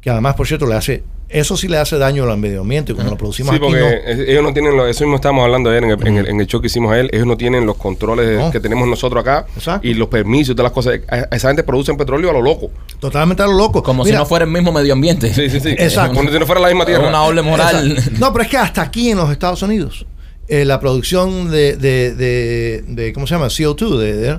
[0.00, 3.12] que además, por cierto, le hace, eso sí le hace daño al medio ambiente, cuando
[3.12, 4.22] lo producimos Sí, aquí porque no.
[4.22, 6.46] ellos no tienen, lo, eso mismo estábamos hablando ayer en el, en el- en el
[6.46, 8.50] show que hicimos a él, ellos no tienen los controles No.
[8.50, 9.86] que tenemos nosotros acá Exacto.
[9.86, 11.00] y los permisos y todas las cosas.
[11.30, 12.70] Esa gente produce petróleo a lo loco.
[13.00, 13.82] Totalmente a lo loco.
[13.82, 15.32] Como Mira, si no fuera el mismo medio ambiente.
[15.34, 15.70] Sí, sí, sí.
[15.70, 16.14] Exacto.
[16.14, 17.08] Como si no fuera la misma tierra.
[17.08, 17.92] una doble moral.
[17.92, 18.18] Exacto.
[18.20, 20.06] No, pero es que hasta aquí en los Estados Unidos,
[20.46, 23.46] eh, la producción de, de, de- de- ¿cómo se llama?
[23.46, 24.30] CO2 de, de-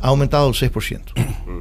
[0.00, 1.00] ha aumentado el 6%.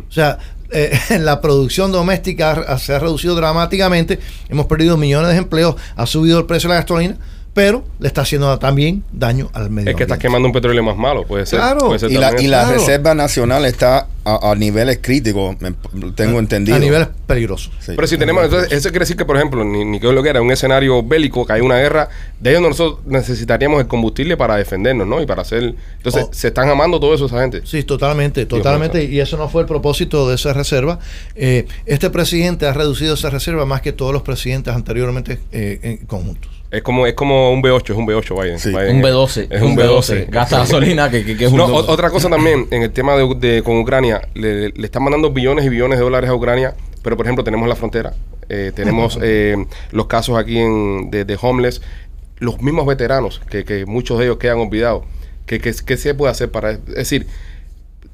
[0.07, 0.37] O sea,
[0.71, 6.39] eh, la producción doméstica se ha reducido dramáticamente, hemos perdido millones de empleos, ha subido
[6.39, 7.17] el precio de la gasolina,
[7.53, 10.27] pero le está haciendo también daño al medio Es que estás ambiente.
[10.27, 11.59] quemando un petróleo más malo, puede ser.
[11.59, 11.87] Claro.
[11.87, 12.77] Puede ser Y la, y la Claro.
[12.79, 15.73] Reserva Nacional está a, a niveles críticos, me-
[16.15, 16.77] tengo entendido.
[16.77, 17.73] A niveles peligrosos.
[17.79, 17.93] Sí.
[17.95, 20.29] Pero si tenemos, entonces, eso quiere decir que, por ejemplo, ni, ni que lo que
[20.29, 22.07] era un escenario bélico, que hay una guerra,
[22.39, 25.21] de ellos nosotros necesitaríamos el combustible para defendernos, ¿no?
[25.21, 25.75] Y para hacer.
[25.97, 26.29] Entonces, Oh.
[26.31, 27.61] se están amando todo eso esa gente.
[27.65, 29.03] Sí, totalmente, totalmente.
[29.03, 30.99] Y eso no fue el propósito de esa reserva.
[31.35, 35.97] Eh, este presidente ha reducido esa reserva más que todos los presidentes anteriormente eh, en
[36.05, 36.60] conjuntos.
[36.71, 38.57] Es como, es como un B8, es un B8, Biden.
[38.59, 38.69] Sí.
[38.69, 39.47] Biden Un B12.
[39.49, 40.27] Es un B12.
[40.29, 41.91] Gasta gasolina que, que, que es un No, o- 12.
[41.91, 45.65] otra cosa también, en el tema de, de- con Ucrania, le, le están mandando billones
[45.65, 48.13] y billones de dólares a Ucrania, pero por ejemplo tenemos la frontera,
[48.47, 49.57] eh, tenemos eh,
[49.91, 51.81] los casos aquí en, de, de homeless,
[52.39, 55.03] los mismos veteranos, que, que muchos de ellos quedan olvidados,
[55.45, 57.27] que, que, que se puede hacer para, es decir,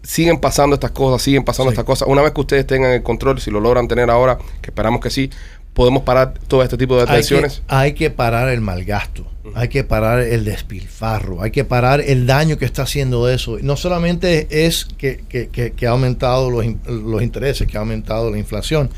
[0.04, 1.74] siguen pasando estas cosas, siguen pasando Sí.
[1.76, 2.08] estas cosas.
[2.08, 5.10] Una vez que ustedes tengan el control, si lo logran tener ahora, que esperamos que
[5.10, 5.30] sí,
[5.78, 7.62] podemos parar todo este tipo de Hay detenciones.
[7.68, 12.58] hay que parar el malgasto, hay que parar el despilfarro, hay que parar el daño
[12.58, 13.60] que está haciendo eso.
[13.62, 17.82] No solamente es que, que- que- que ha aumentado los, in- los intereses, que ha
[17.82, 18.90] aumentado la inflación,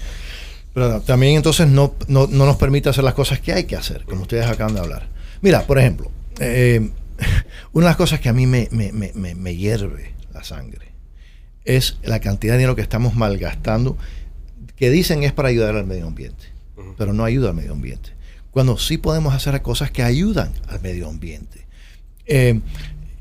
[0.73, 4.05] pero también entonces no, no, no nos permite hacer las cosas que hay que hacer,
[4.05, 5.07] como ustedes acaban de hablar.
[5.41, 6.89] Mira, por ejemplo, eh,
[7.73, 10.87] una de las cosas que a mí me, me- me- me- me hierve la sangre
[11.65, 13.97] es la cantidad de dinero que estamos malgastando,
[14.77, 16.45] que dicen es para ayudar al medio ambiente,
[16.97, 18.11] pero no ayuda al medio ambiente.
[18.51, 21.65] Cuando sí podemos hacer cosas que ayudan al medio ambiente.
[22.25, 22.59] Eh,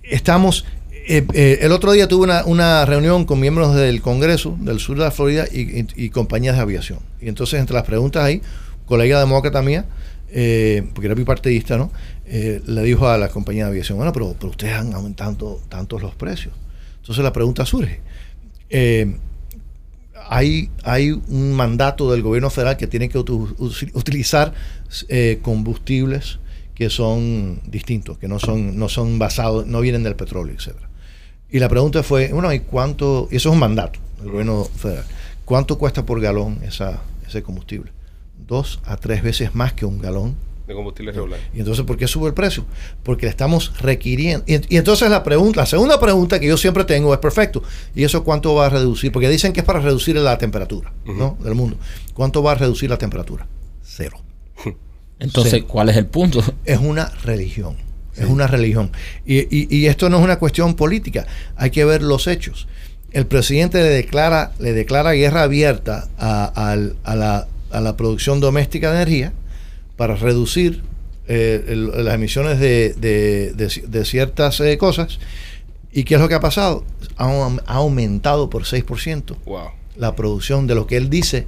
[0.03, 4.99] estamos, eh, eh, el otro día tuve una, reunión con miembros del Congreso del sur
[4.99, 7.01] de la Florida y, compañías de aviación.
[7.21, 8.43] Y entonces entre las preguntas ahí,
[8.87, 9.87] colega demócrata mía,
[10.27, 11.91] porque era bipartidista, ¿no?
[12.27, 16.15] Le dijo a la compañía de aviación, bueno, pero, pero ustedes han aumentado tantos los
[16.15, 16.55] precios.
[17.01, 18.01] Entonces la pregunta surge.
[20.29, 24.53] Hay, hay un mandato del gobierno federal que tiene que utilizar
[25.09, 26.39] eh, combustibles
[26.75, 30.89] que son distintos, que no son, no son basados, no vienen del petróleo, etcétera.
[31.51, 33.29] Y la pregunta fue, bueno, ¿y cuánto?
[33.33, 35.05] Y eso es un mandato del gobierno federal.
[35.45, 37.91] ¿Cuánto cuesta por galón esa, ese combustible?
[38.47, 40.37] Dos a tres veces más que un galón
[40.69, 41.41] De combustible regular.
[41.55, 42.65] y entonces, ¿por qué sube el precio?
[43.03, 44.45] Porque le estamos requiriendo.
[44.47, 47.63] Y, y entonces la pregunta, la segunda pregunta que yo siempre tengo es perfecto.
[47.95, 49.11] ¿Y eso cuánto va a reducir?
[49.11, 51.39] Porque dicen que es para reducir la temperatura ¿no?
[51.43, 51.79] del mundo.
[52.15, 53.47] ¿Cuánto va a reducir la temperatura?
[53.83, 54.19] Cero.
[55.19, 55.65] Entonces.
[55.65, 56.43] ¿cuál es el punto?
[56.65, 57.77] Es una religión.
[58.17, 58.91] Es una religión.
[59.25, 61.27] Y, y- y esto no es una cuestión política.
[61.57, 62.69] Hay que ver los hechos.
[63.13, 68.41] El presidente le declara, le declara guerra abierta a, al- a la, a la producción
[68.41, 69.33] doméstica de energía
[69.99, 70.83] para reducir
[71.27, 75.19] eh, el- las emisiones de, de- de- de ciertas eh, cosas.
[75.93, 76.85] ¿Y qué es lo que ha pasado?
[77.19, 77.27] Ha,
[77.67, 79.69] ha aumentado por 6% Wow.
[79.97, 81.47] la producción de lo que él dice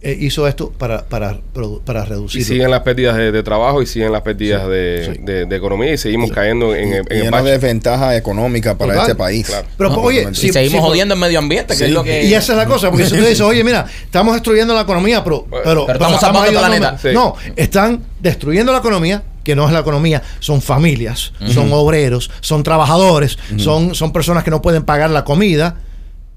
[0.00, 1.38] eh, hizo esto para, para,
[1.84, 2.44] para Y reducir.
[2.44, 5.20] siguen las pérdidas de, de trabajo y siguen las pérdidas Sí, de, sí.
[5.24, 7.50] de- de economía y seguimos cayendo en, el- en y el una bache.
[7.50, 9.46] desventaja económica para este país.
[9.48, 9.66] Claro.
[9.76, 11.84] Pero, No, oye, y si- seguimos si- jodiendo el medio ambiente, que Sí.
[11.86, 12.22] es lo que...
[12.24, 15.24] Y esa es la cosa, porque si tú dices, oye, mira, estamos destruyendo la economía,
[15.24, 16.96] pero, pero, estamos salvando el planeta.
[17.00, 17.08] Sí.
[17.12, 22.62] No, están destruyendo la economía, que no es la economía, son familias, son obreros, son
[22.62, 25.76] trabajadores, son, son personas que no pueden pagar la comida,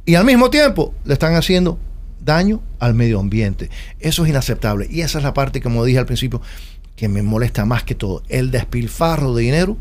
[0.06, 1.78] y al mismo tiempo le están haciendo
[2.24, 3.70] daño al medio ambiente.
[4.00, 4.88] Eso es inaceptable.
[4.90, 6.42] Y esa es la parte, como dije al principio,
[6.96, 8.24] que me molesta más que todo.
[8.30, 9.78] El despilfarro de dinero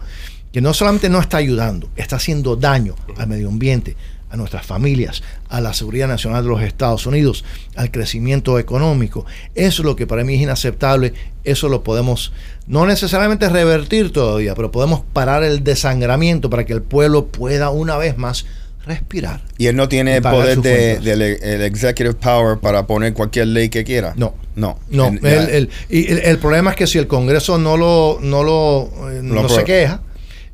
[0.52, 3.96] que no solamente no está ayudando, está haciendo daño al medio ambiente,
[4.30, 7.44] a nuestras familias, a la seguridad nacional de los Estados Unidos,
[7.76, 9.26] al crecimiento económico.
[9.54, 11.14] Eso es lo que para mí es inaceptable.
[11.44, 12.32] Eso lo podemos
[12.66, 17.96] no necesariamente revertir todavía, pero podemos parar el desangramiento para que el pueblo pueda una
[17.96, 18.46] vez más
[18.86, 19.42] respirar.
[19.58, 23.68] Y él no tiene poder sus de, del el executive power para poner cualquier ley
[23.68, 24.14] que quiera.
[24.16, 24.34] No.
[24.56, 24.78] No.
[24.90, 28.18] No, En- el, el- y el, el problema es que si el Congreso no lo,
[28.22, 30.02] no lo, eh, Lo no se queja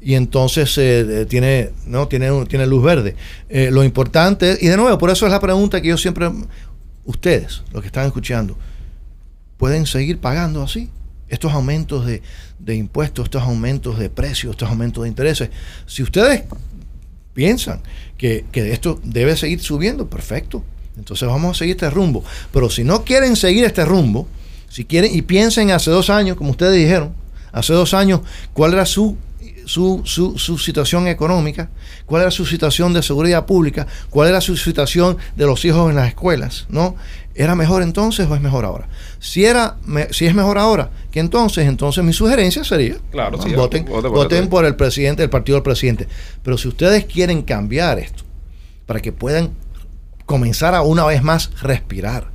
[0.01, 3.17] y entonces eh, tiene, no tiene, un- tiene luz verde.
[3.49, 6.31] Eh, lo importante y de nuevo por eso es la pregunta que yo siempre,
[7.05, 8.57] ustedes, los que están escuchando,
[9.57, 10.91] pueden seguir pagando así
[11.29, 12.23] estos aumentos de,
[12.59, 15.51] de impuestos, estos aumentos de precios, estos aumentos de intereses.
[15.87, 16.43] Si ustedes
[17.37, 17.81] piensan
[18.17, 20.65] que, que esto debe seguir subiendo, perfecto.
[20.97, 22.25] Entonces vamos a seguir este rumbo.
[22.51, 24.27] Pero si no quieren seguir este rumbo,
[24.69, 27.13] si quieren, y piensen hace dos años, como ustedes dijeron,
[27.53, 28.23] hace dos años,
[28.55, 29.19] cuál era su,
[29.67, 31.69] su, su, su situación económica,
[32.07, 35.97] cuál era su situación de seguridad pública, cuál era su situación de los hijos en
[35.97, 36.97] las escuelas, ¿no?
[37.39, 38.89] ¿Era mejor entonces o es mejor ahora?
[39.21, 43.43] Si, era, me- si es mejor ahora que entonces, entonces mi sugerencia sería, Claro, ¿no?
[43.43, 46.09] sí, voten, voten por el presidente, el partido del presidente.
[46.43, 48.25] Pero si ustedes quieren cambiar esto,
[48.87, 49.51] para que puedan
[50.25, 52.29] comenzar a una vez más respirar,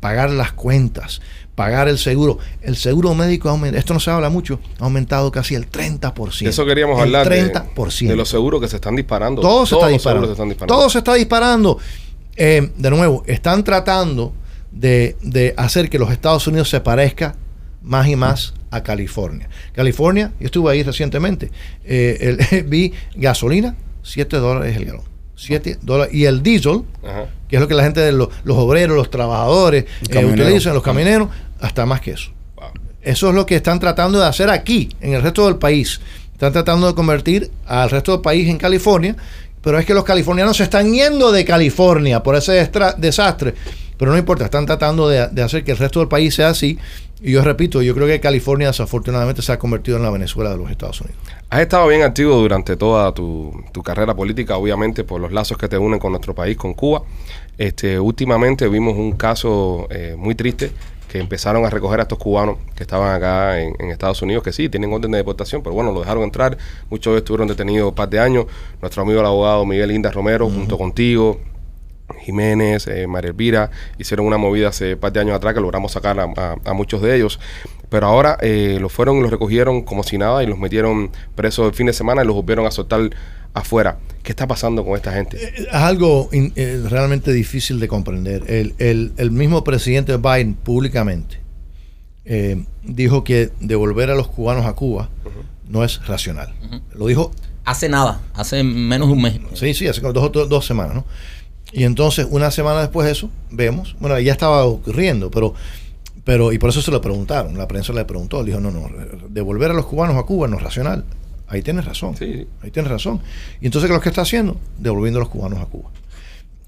[0.00, 1.20] pagar las cuentas,
[1.54, 2.38] pagar el seguro.
[2.62, 6.44] El seguro médico ha aumentado, esto no se habla mucho, ha aumentado casi el 30%.
[6.44, 7.28] De eso queríamos el hablar.
[7.28, 8.08] de- 30%.
[8.08, 9.40] De, los seguros que se están disparando.
[9.42, 10.26] Todo se está Todos los disparando.
[10.26, 10.74] se están disparando.
[10.74, 11.78] Todo se está disparando.
[12.36, 14.32] Eh, de nuevo, están tratando
[14.78, 17.34] de, de hacer que los Estados Unidos se parezca
[17.82, 19.48] más y más a California.
[19.72, 21.50] California, yo estuve ahí recientemente,
[21.84, 25.02] eh, el- vi gasolina, 7 dólares el galón.
[25.36, 26.14] 7 dólares.
[26.14, 26.82] Y el diésel,
[27.48, 30.12] que es lo que la gente, de los, los obreros, los trabajadores eh,
[30.44, 31.28] utilizan, los camioneros,
[31.60, 32.30] hasta más que eso.
[32.56, 32.64] Wow.
[33.02, 36.00] Eso es lo que están tratando de hacer aquí, en el resto del país.
[36.32, 39.14] Están tratando de convertir al resto del país en California,
[39.62, 43.54] pero es que los californianos se están yendo de California por ese desastre.
[43.98, 46.78] Pero no importa, están tratando de, de hacer que el resto del país sea así.
[47.22, 50.58] Y yo repito, yo creo que California desafortunadamente se ha convertido en la Venezuela de
[50.58, 51.18] los Estados Unidos.
[51.48, 55.66] Has estado bien activo durante toda tu, tu carrera política, obviamente por los lazos que
[55.66, 57.02] te unen con nuestro país, con Cuba.
[57.56, 60.72] Este, últimamente vimos un caso eh, muy triste
[61.08, 64.52] que empezaron a recoger a estos cubanos que estaban acá en, en Estados Unidos, que
[64.52, 66.58] sí, tienen orden de deportación, pero bueno, lo dejaron entrar.
[66.90, 68.46] Muchos de ellos estuvieron detenidos un par de años.
[68.82, 71.40] Nuestro amigo el abogado Miguel Inda Romero, junto contigo,
[72.20, 75.92] Jiménez, eh, María Elvira, hicieron una movida hace un par de años atrás que logramos
[75.92, 77.38] sacar a, a- a muchos de ellos.
[77.88, 81.66] Pero ahora eh, los fueron y los recogieron como si nada y los metieron presos
[81.68, 83.10] el fin de semana y los volvieron a soltar
[83.54, 83.98] afuera.
[84.22, 85.36] ¿Qué está pasando con esta gente?
[85.42, 88.42] Es algo in- eh, realmente difícil de comprender.
[88.48, 91.40] El, el- el mismo presidente Biden públicamente
[92.24, 95.08] eh, dijo que devolver a los cubanos a Cuba
[95.68, 96.52] no es racional.
[96.94, 97.30] Lo dijo
[97.64, 99.40] Hace nada, hace menos de un mes.
[99.54, 101.04] Sí, sí, hace como dos, dos, dos semanas, ¿no?
[101.72, 105.54] Y entonces, una semana después de eso, vemos, bueno, ya estaba ocurriendo, pero,
[106.24, 108.88] pero, y por eso se lo preguntaron, la prensa le preguntó, le dijo, no, no,
[109.28, 111.04] devolver a los cubanos a Cuba no es racional.
[111.48, 112.46] Ahí tienes razón, Sí.
[112.62, 113.20] ahí tienes razón.
[113.60, 114.56] Y entonces, ¿qué es lo que está haciendo?
[114.78, 115.90] Devolviendo a los cubanos a Cuba.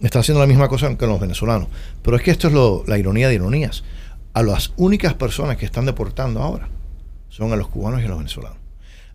[0.01, 1.67] Está haciendo la misma cosa que los venezolanos.
[2.03, 3.83] Pero es que esto es lo- la ironía de ironías.
[4.35, 6.69] A las únicas personas que están deportando ahora
[7.29, 8.59] son a los cubanos y a los venezolanos.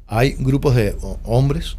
[0.08, 1.78] Hay grupos de ho- hombres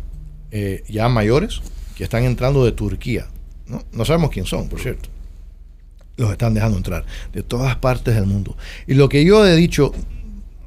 [0.51, 1.61] eh, ya mayores
[1.97, 3.27] que están entrando de Turquía.
[3.67, 3.83] ¿No?
[3.93, 5.09] no sabemos quién son, por cierto.
[6.17, 8.57] Los están dejando entrar de todas partes del mundo.
[8.87, 9.93] Y lo que yo he dicho,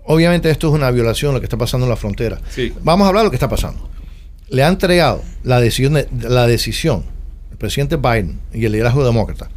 [0.06, 2.40] obviamente esto es una violación lo que está pasando en la frontera.
[2.50, 2.74] Sí.
[2.84, 3.90] Vamos a hablar de lo que está pasando.
[4.50, 7.04] Le han entregado la decisión, de- la decisión
[7.52, 9.50] el presidente Biden y el liderazgo demócrata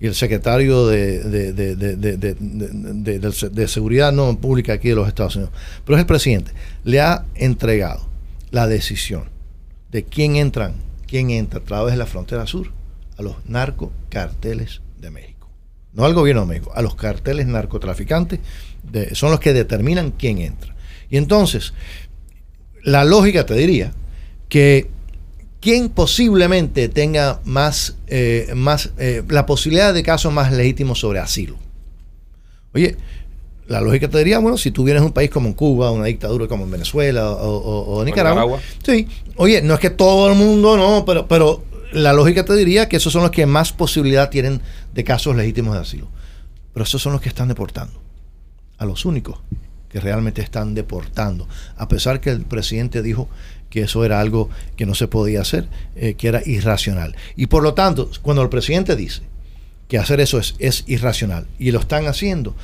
[0.00, 4.74] y el secretario de, de, de- de- de- de- de- de- de Seguridad no Pública
[4.74, 5.52] aquí de los Estados Unidos,
[5.84, 6.52] pero es el presidente,
[6.84, 8.06] le ha entregado
[8.50, 9.24] la decisión
[9.90, 10.74] de quién entran,
[11.06, 12.70] quién entra a través de la frontera sur
[13.18, 15.48] a los narcocarteles de México.
[15.92, 18.40] No al gobierno de México, a los carteles narcotraficantes
[18.82, 20.74] de- son los que determinan quién entra.
[21.10, 21.72] Y entonces,
[22.84, 23.92] la lógica te diría
[24.48, 24.88] que
[25.60, 31.56] quien posiblemente tenga más, eh, más eh, la posibilidad de casos más legítimos sobre asilo.
[32.74, 32.96] Oye,
[33.66, 36.04] la lógica te diría, bueno, si tú vienes de un país como en Cuba, una
[36.06, 38.60] dictadura como en Venezuela o, o- o Nicaragua, Nicaragua.
[38.86, 42.88] sí, oye, no es que todo el mundo, no, pero, pero la lógica te diría
[42.88, 44.60] que esos son los que más posibilidad tienen
[44.94, 46.08] de casos legítimos de asilo.
[46.72, 48.00] Pero esos son los que están deportando.
[48.78, 49.38] A los únicos
[49.88, 51.48] que realmente están deportando.
[51.76, 53.28] A pesar que el presidente dijo
[53.70, 57.16] que eso era algo que no se podía hacer, eh, que era irracional.
[57.36, 59.22] Y por lo tanto, cuando el presidente dice
[59.88, 62.54] que hacer eso es, es irracional y lo están haciendo,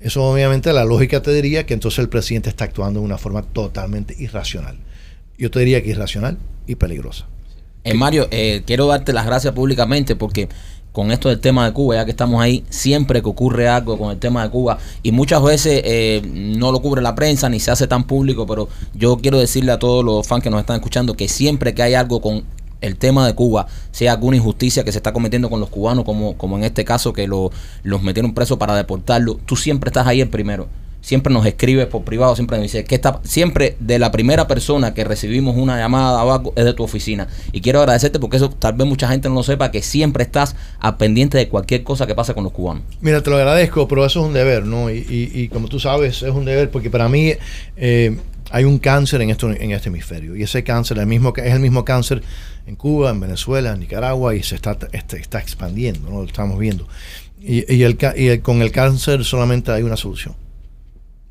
[0.00, 3.42] eso obviamente la lógica te diría que entonces el presidente está actuando de una forma
[3.42, 4.76] totalmente irracional.
[5.38, 7.26] Yo te diría que irracional y peligrosa.
[7.84, 10.48] Eh, Mario, eh, quiero darte las gracias públicamente porque
[10.92, 14.10] con esto del tema de Cuba, ya que estamos ahí, siempre que ocurre algo con
[14.12, 17.72] el tema de Cuba, y muchas veces eh, no lo cubre la prensa ni se
[17.72, 21.14] hace tan público, pero yo quiero decirle a todos los fans que nos están escuchando
[21.14, 22.44] que siempre que hay algo con
[22.80, 26.38] el tema de Cuba, sea alguna injusticia que se está cometiendo con los cubanos, como,
[26.38, 27.50] como en este caso que lo-
[27.82, 30.68] los metieron presos para deportarlo, tú siempre estás ahí el primero.
[31.04, 34.94] Siempre nos escribes por privado, siempre nos dices que está, siempre de la primera persona
[34.94, 37.28] que recibimos una llamada abajo es de tu oficina.
[37.52, 40.56] Y quiero agradecerte porque eso tal vez mucha gente no lo sepa, que siempre estás
[40.80, 42.84] al pendiente de cualquier cosa que pase con los cubanos.
[43.02, 44.88] Mira, te lo agradezco, pero eso es un deber, ¿no?
[44.90, 47.34] Y, y- y como tú sabes, es un deber porque para mí
[47.76, 48.16] eh,
[48.50, 50.34] hay un cáncer en, este hemisferio.
[50.36, 52.22] Y ese cáncer el mismo, es el mismo cáncer
[52.66, 56.22] en Cuba, en Venezuela, en Nicaragua y se está, este, está expandiendo, ¿no?
[56.22, 56.88] Lo estamos viendo.
[57.42, 60.34] Y, y el, y el- con el cáncer solamente hay una solución.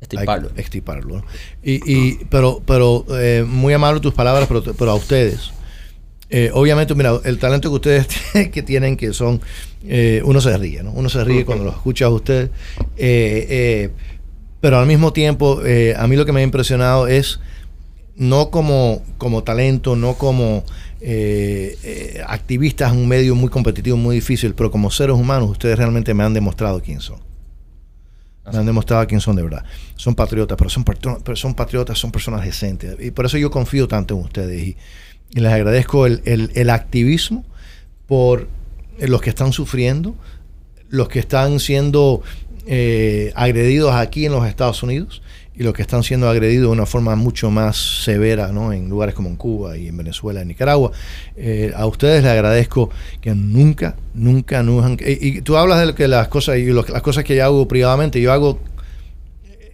[0.04, 0.54] Hay Extirparlo.
[0.54, 1.24] que extirparlo, ¿no?
[1.62, 5.50] Y, y- pero pero eh, muy amable tus palabras, pero, pero a ustedes.
[6.30, 8.06] eh, obviamente, mira, el talento que ustedes
[8.52, 9.40] que tienen, que son,
[9.86, 10.92] eh, uno se ríe, ¿no?
[10.92, 12.50] Uno se ríe cuando los escucha a ustedes.
[14.60, 15.60] pero al mismo tiempo,
[15.96, 17.40] a mí lo que me ha impresionado es
[18.16, 20.64] no como, como talento, no como
[21.00, 25.76] eh, eh, activistas en un medio muy competitivo, muy difícil, pero como seres humanos, ustedes
[25.76, 27.18] realmente me han demostrado quién son.
[28.52, 29.64] Me han demostrado quién son de verdad.
[29.96, 32.96] Son patriotas, pero son, pero son patriotas, son personas decentes.
[33.00, 34.62] Y por eso yo confío tanto en ustedes.
[34.62, 34.76] Y,
[35.30, 37.44] les agradezco el, el- el activismo
[38.06, 38.46] por
[38.98, 40.14] eh, los que están sufriendo,
[40.90, 42.22] los que están siendo
[42.66, 45.22] eh, agredidos aquí en los Estados Unidos
[45.56, 48.72] y los que están siendo agredidos de una forma mucho más severa ¿no?
[48.72, 50.90] en lugares como en Cuba y en Venezuela, en Nicaragua.
[51.36, 52.90] Eh, a ustedes les agradezco
[53.20, 55.04] que nunca, nunca, nunca...
[55.08, 57.44] Y, y tú hablas de lo que las cosas y lo- las cosas que yo
[57.44, 58.58] hago privadamente, yo hago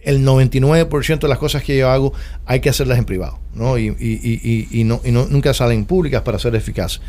[0.03, 2.13] el 99% de las cosas que yo hago
[2.45, 3.77] hay que hacerlas en privado, ¿no?
[3.77, 7.01] Y, y- y- y- no, no- nunca salen públicas para ser eficaces.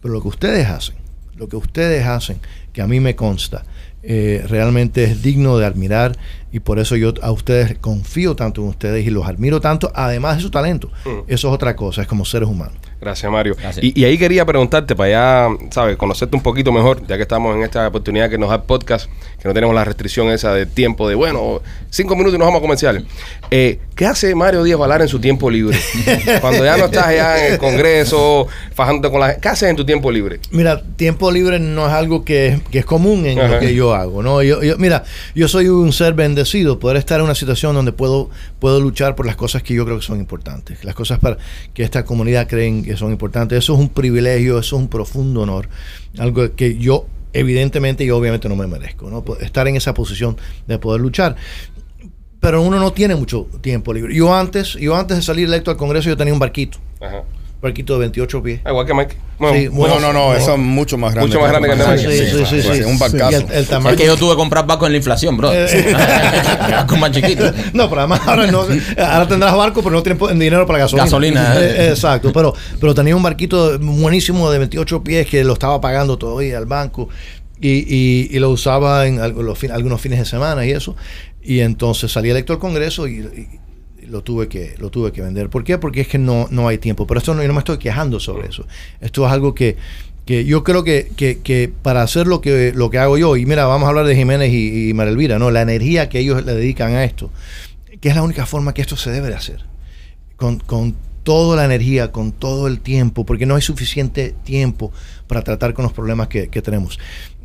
[0.00, 0.94] Pero lo que ustedes hacen,
[1.36, 2.38] lo que ustedes hacen,
[2.72, 3.64] que a mí me consta,
[4.04, 6.16] eh, realmente es digno de admirar
[6.52, 10.36] y por eso yo a ustedes confío tanto en ustedes y los admiro tanto, además
[10.36, 10.90] de su talento.
[11.26, 12.74] Eso es otra cosa, es como seres humanos.
[13.00, 13.54] Gracias, Mario.
[13.60, 13.84] Gracias.
[13.84, 15.96] Y, y ahí quería preguntarte, para ya, ¿sabes?
[15.96, 19.08] Conocerte un poquito mejor, ya que estamos en esta oportunidad que nos da el podcast,
[19.40, 22.58] que no tenemos la restricción esa de tiempo, de bueno, cinco minutos y nos vamos
[22.58, 23.04] a comerciales.
[23.52, 25.78] Eh, ¿Qué hace Mario Díaz Valar en su tiempo libre?
[26.40, 29.86] Cuando ya no estás allá en el Congreso, fajándote con la ¿Qué haces en tu
[29.86, 30.40] tiempo libre?
[30.50, 33.48] Mira, tiempo libre no es algo que, es- que es común en Ajá.
[33.54, 34.42] lo que yo hago, ¿no?
[34.42, 35.04] Yo, yo- mira,
[35.36, 39.26] yo soy un ser bendecido, poder estar en una situación donde puedo, puedo luchar por
[39.26, 41.36] las cosas que yo creo que son importantes, las cosas para
[41.74, 43.58] que esta comunidad creen que son importantes.
[43.58, 45.68] Eso es un privilegio, eso es un profundo honor,
[46.18, 49.22] algo que yo evidentemente y obviamente no me merezco, ¿no?
[49.24, 51.36] Po- Estar en esa posición de poder luchar.
[52.40, 54.14] Pero uno no tiene mucho tiempo libre.
[54.14, 56.78] Yo antes, yo antes de salir electo al Congreso, yo tenía un barquito.
[57.60, 58.60] Barquito de 28 pies.
[58.64, 59.16] Ah, Igual que Mike.
[59.38, 61.28] Bueno, Sí, No, no, no, eso es mucho más grande.
[61.28, 62.46] Mucho más grande que el de Sí, Mike.
[62.46, 63.36] sí, sí, sí, Un barcazo.
[63.36, 65.50] el, el tamaño- Es que yo tuve que comprar barco en la inflación, bro.
[66.70, 67.44] barco más chiquito.
[67.72, 71.04] No, pero además ahora, no, ahora tendrás barco, pero no tienes po- dinero para gasolina.
[71.04, 71.74] Gasolina, eh.
[71.86, 76.16] Eh, exacto, pero, pero tenía un barquito buenísimo de 28 pies que lo estaba pagando
[76.18, 77.08] todavía al banco
[77.60, 79.58] y, y- y lo usaba en algunos
[80.00, 80.96] fines de semana y eso.
[81.42, 83.26] Y entonces salí electo al Congreso y
[84.08, 85.50] lo tuve que lo tuve que vender.
[85.50, 85.78] ¿Por qué?
[85.78, 87.06] Porque es que no, no hay tiempo.
[87.06, 88.66] Pero esto no, yo no me estoy quejando sobre eso.
[89.00, 89.76] Esto es algo que,
[90.24, 93.46] que yo creo que, que, que para hacer lo que, lo que hago yo, y
[93.46, 95.50] mira, vamos a hablar de Jiménez y, y María Elvira, ¿no?
[95.50, 97.30] La energía que ellos le dedican a esto,
[98.00, 99.64] que es la única forma que esto se debe de hacer.
[100.36, 104.92] Con, con toda la energía, con todo el tiempo, porque no hay suficiente tiempo
[105.26, 106.98] para tratar con los problemas que, que tenemos.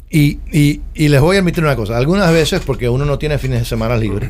[0.09, 3.39] Y, y, y les voy a admitir una cosa, algunas veces, porque uno no tiene
[3.39, 4.29] fines de semana libres,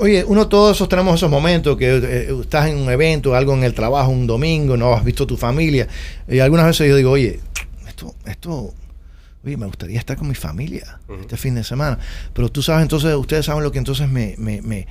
[0.00, 3.62] oye, uno todos esos tenemos esos momentos que eh, estás en un evento, algo en
[3.64, 5.86] el trabajo, un domingo, no has visto tu familia,
[6.28, 7.40] y algunas veces yo digo, oye,
[7.86, 8.74] esto, esto,
[9.44, 11.98] oye, me gustaría estar con mi familia este fin de semana,
[12.32, 14.86] pero tú sabes, entonces, ustedes saben lo que entonces me, me, me,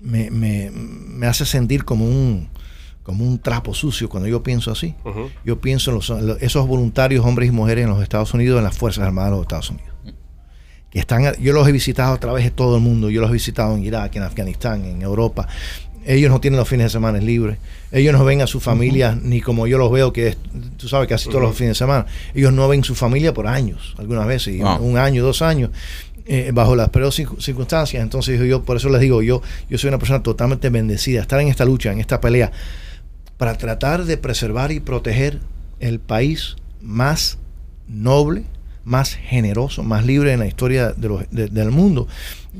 [0.00, 2.48] me, me, me hace sentir como un
[3.02, 4.94] como un trapo sucio cuando yo pienso así.
[5.42, 8.58] Yo pienso en los, en los- esos voluntarios, hombres y mujeres en los Estados Unidos,
[8.58, 9.88] en las Fuerzas Armadas de los Estados Unidos.
[10.90, 13.10] Que están, yo los he visitado a través de todo el mundo.
[13.10, 15.46] Yo los he visitado en Irak, en Afganistán, en Europa.
[16.06, 17.58] Ellos no tienen los fines de semana libres.
[17.92, 20.38] Ellos no ven a su familia ni como yo los veo, que es,
[20.78, 22.06] tú sabes, casi todos los fines de semana.
[22.34, 24.78] Ellos no ven su familia por años, algunas veces, Wow.
[24.82, 25.70] un año, dos años,
[26.24, 28.02] eh, bajo las peores circun- circunstancias.
[28.02, 31.20] Entonces yo, por eso les digo, yo, yo soy una persona totalmente bendecida.
[31.20, 32.52] Estar en esta lucha, en esta pelea,
[33.36, 35.40] para tratar de preservar y proteger
[35.80, 37.36] el país más
[37.86, 38.44] noble,
[38.88, 42.08] más generoso, más libre en la historia de los- de- del mundo.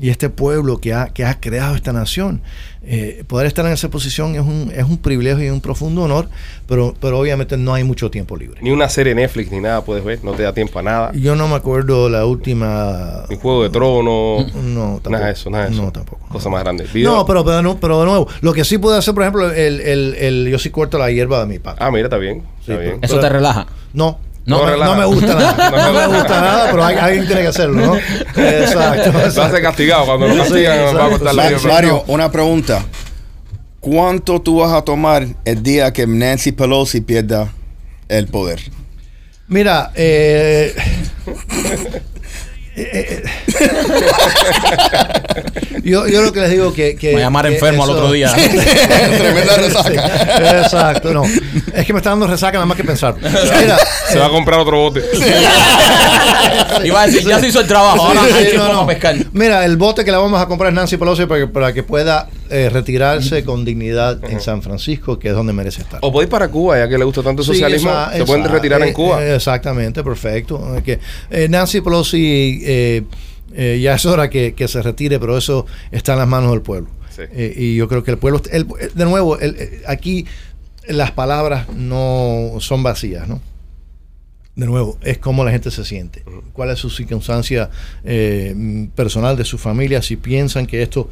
[0.01, 2.41] Y este pueblo que ha, que ha creado esta nación,
[2.83, 6.29] eh, poder estar en esa posición es un, es un privilegio y un profundo honor,
[6.67, 8.61] pero, pero obviamente no hay mucho tiempo libre.
[8.61, 11.11] Ni una serie Netflix ni nada puedes ver, no te da tiempo a nada.
[11.13, 13.25] Yo no me acuerdo la última...
[13.29, 15.09] Ni Juego de Tronos, No, tampoco.
[15.09, 15.81] nada de eso, nada de eso.
[15.81, 16.25] No, tampoco.
[16.29, 16.85] Cosa más grande.
[16.93, 19.51] Video- No, pero, pero, no, pero de nuevo, lo que sí puedo hacer, por ejemplo,
[19.51, 21.85] el, el, el- yo sí corto la hierba de mi patio.
[21.85, 22.43] Ah, mira, está bien.
[22.61, 22.99] Está Sí, bien.
[23.01, 23.67] Eso Pero- te relaja.
[23.93, 24.19] No.
[24.49, 24.91] No, No, me- relaja.
[24.91, 25.69] no me gusta nada.
[25.71, 27.95] No, me gusta nada, pero hay- alguien tiene que hacerlo, ¿no?
[28.35, 29.11] Exacto.
[29.13, 29.61] Vas a ser exacto.
[29.61, 30.79] castigado cuando lo Sí, castigan.
[30.97, 31.05] va
[31.53, 31.67] a sí.
[31.67, 32.83] Mario, una pregunta.
[33.79, 37.49] ¿Cuánto tú vas a tomar el día que Nancy Pelosi pierda
[38.09, 38.59] el poder?
[39.47, 40.75] Mira, eh,
[42.81, 43.23] eh, eh,
[45.83, 46.95] yo, yo lo que les digo que...
[46.95, 48.31] que Voy a llamar que enfermo al otro día.
[48.33, 50.61] Tremenda resaca.
[50.61, 51.23] Exacto, no.
[51.73, 53.15] Es que me está dando resaca nada más que pensar.
[53.21, 53.77] Mira,
[54.09, 55.03] Se va a comprar otro bote.
[56.83, 58.81] Iba a decir, ya se hizo el trabajo, ahora Sí, hay que no, vamos no.
[58.83, 59.15] a pescar.
[59.33, 61.83] Mira, el bote que le vamos a comprar es Nancy Pelosi para que, para que
[61.83, 65.99] pueda eh, retirarse con dignidad en San Francisco, que es donde merece estar.
[66.01, 67.91] O podéis para Cuba, ya que le gusta tanto el socialismo.
[68.13, 69.23] se pueden retirar en eh, Cuba.
[69.23, 70.75] eh, exactamente, perfecto.
[71.31, 73.03] Eh, Nancy Pelosi
[73.55, 76.89] ya es hora que, que se retire, pero eso está en las manos del pueblo.
[77.15, 77.23] Sí.
[77.31, 80.25] Eh, y yo creo que el pueblo, el- de nuevo, el- aquí
[80.87, 83.41] las palabras no son vacías, ¿no?
[84.55, 86.23] De nuevo, es cómo la gente se siente,
[86.53, 87.69] cuál es su circunstancia
[88.03, 91.09] eh, personal de su familia, si piensan que esto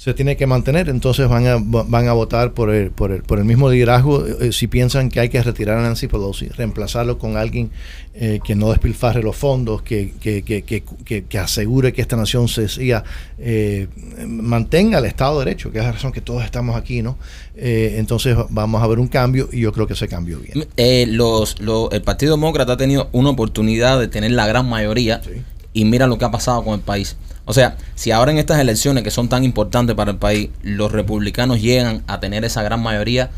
[0.00, 3.22] se tiene que mantener, entonces van a, va- van a votar por el, por el,
[3.24, 4.24] por el mismo liderazgo.
[4.24, 7.70] eh, si piensan que hay que retirar a Nancy Pelosi, reemplazarlo con alguien
[8.14, 12.14] eh, que no despilfarre los fondos, que, que, que, que, que- que asegure que esta
[12.16, 13.02] nación se siga,
[13.40, 13.88] eh,
[14.24, 17.18] mantenga el Estado de Derecho, que es la razón que todos estamos aquí, ¿no?
[17.56, 20.68] Eh, entonces vamos a ver un cambio y yo creo que ese cambio viene.
[20.76, 25.20] Eh, los, los- el Partido Demócrata ha tenido una oportunidad de tener la gran mayoría
[25.24, 25.42] Sí.
[25.80, 27.16] Y mira lo que ha pasado con el país.
[27.44, 30.92] O sea, si ahora en estas elecciones que son tan importantes para el país, los
[30.92, 33.30] republicanos llegan a tener esa gran mayoría,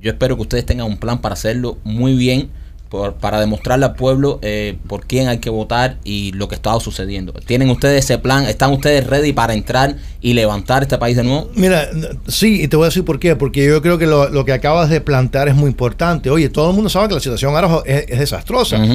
[0.00, 2.48] yo espero que ustedes tengan un plan para hacerlo muy bien,
[2.88, 6.78] por- para demostrarle al pueblo eh, por quién hay que votar y lo que está
[6.80, 7.32] sucediendo.
[7.32, 8.44] ¿Tienen ustedes ese plan?
[8.44, 11.50] ¿Están ustedes ready para entrar y levantar este país de nuevo?
[11.54, 11.88] Mira,
[12.28, 13.34] sí, y te voy a decir por qué.
[13.36, 16.30] Porque yo creo que lo, lo que acabas de plantear es muy importante.
[16.30, 18.78] Oye, todo el mundo sabe que la situación ahora es, es desastrosa.
[18.78, 18.94] Ujú.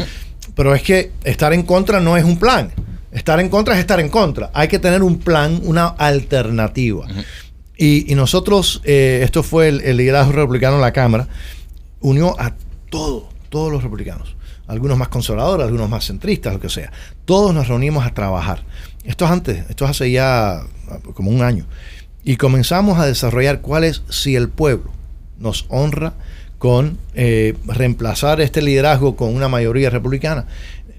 [0.55, 2.71] Pero es que estar en contra no es un plan.
[3.11, 4.51] Estar en contra es estar en contra.
[4.53, 7.07] Hay que tener un plan, una alternativa.
[7.77, 11.27] y, y nosotros, eh, esto fue el, el liderazgo republicano en la Cámara,
[12.01, 12.53] unió a
[12.89, 14.35] todos, todos los republicanos.
[14.67, 16.91] Algunos más conservadores, algunos más centristas, lo que sea.
[17.25, 18.63] Todos nos reunimos a trabajar.
[19.03, 21.65] Esto es antes, esto es hace ya ah, como un año.
[22.23, 24.91] Y comenzamos a desarrollar cuál es si el pueblo
[25.39, 26.13] nos honra
[26.59, 30.45] con eh, reemplazar este liderazgo con una mayoría republicana.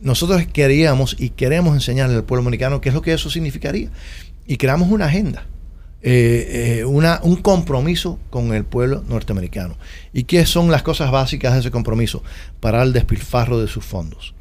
[0.01, 3.91] Nosotros queríamos y queremos enseñarle al pueblo americano qué es lo que eso significaría.
[4.47, 5.47] Y creamos una agenda,
[6.03, 9.77] eh, eh, una, un compromiso con el pueblo norteamericano.
[10.15, 12.25] ¿Y qué son las cosas básicas de ese compromiso?
[12.59, 14.35] Parar el despilfarro de sus fondos.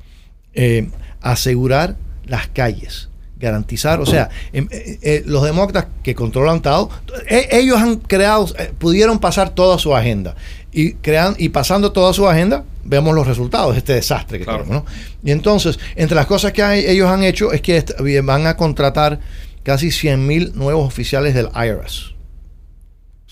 [1.22, 3.09] Asegurar las calles,
[3.40, 6.90] garantizar, o sea, em, eh, eh, los demócratas que controlan todo,
[7.30, 10.36] eh, ellos han creado, eh, pudieron pasar toda su agenda
[10.74, 14.64] y crean y pasando toda su agenda vemos los resultados de este desastre que Claro.
[14.64, 14.92] tenemos, ¿no?
[15.24, 17.84] Y entonces, entre las cosas que hay- ellos han hecho es que
[18.24, 19.20] van a contratar
[19.64, 22.14] casi 100 mil nuevos oficiales del IRS.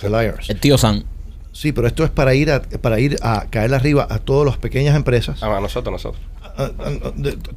[0.02, 0.52] Del IRS.
[0.52, 1.04] El tío San.
[1.52, 4.58] Sí, pero esto es para ir a, para ir a caer arriba a todas las
[4.58, 6.22] pequeñas empresas Ah, a nosotros, nosotros.
[6.58, 6.94] Ah, ah,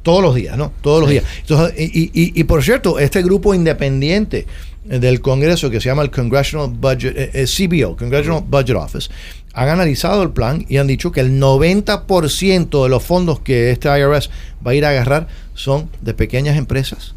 [0.03, 0.71] todos los días, ¿no?
[0.81, 1.23] Todos los días.
[1.41, 4.45] Entonces, y, y- y por cierto, este grupo independiente
[4.89, 9.09] eh, del Congreso que se llama el Congressional Budget, eh, eh, CBO, Congressional Budget Office,
[9.53, 13.87] han analizado el plan y han dicho que el 90% de los fondos que este
[13.89, 14.29] IRS
[14.65, 17.13] va a ir a agarrar son de pequeñas empresas,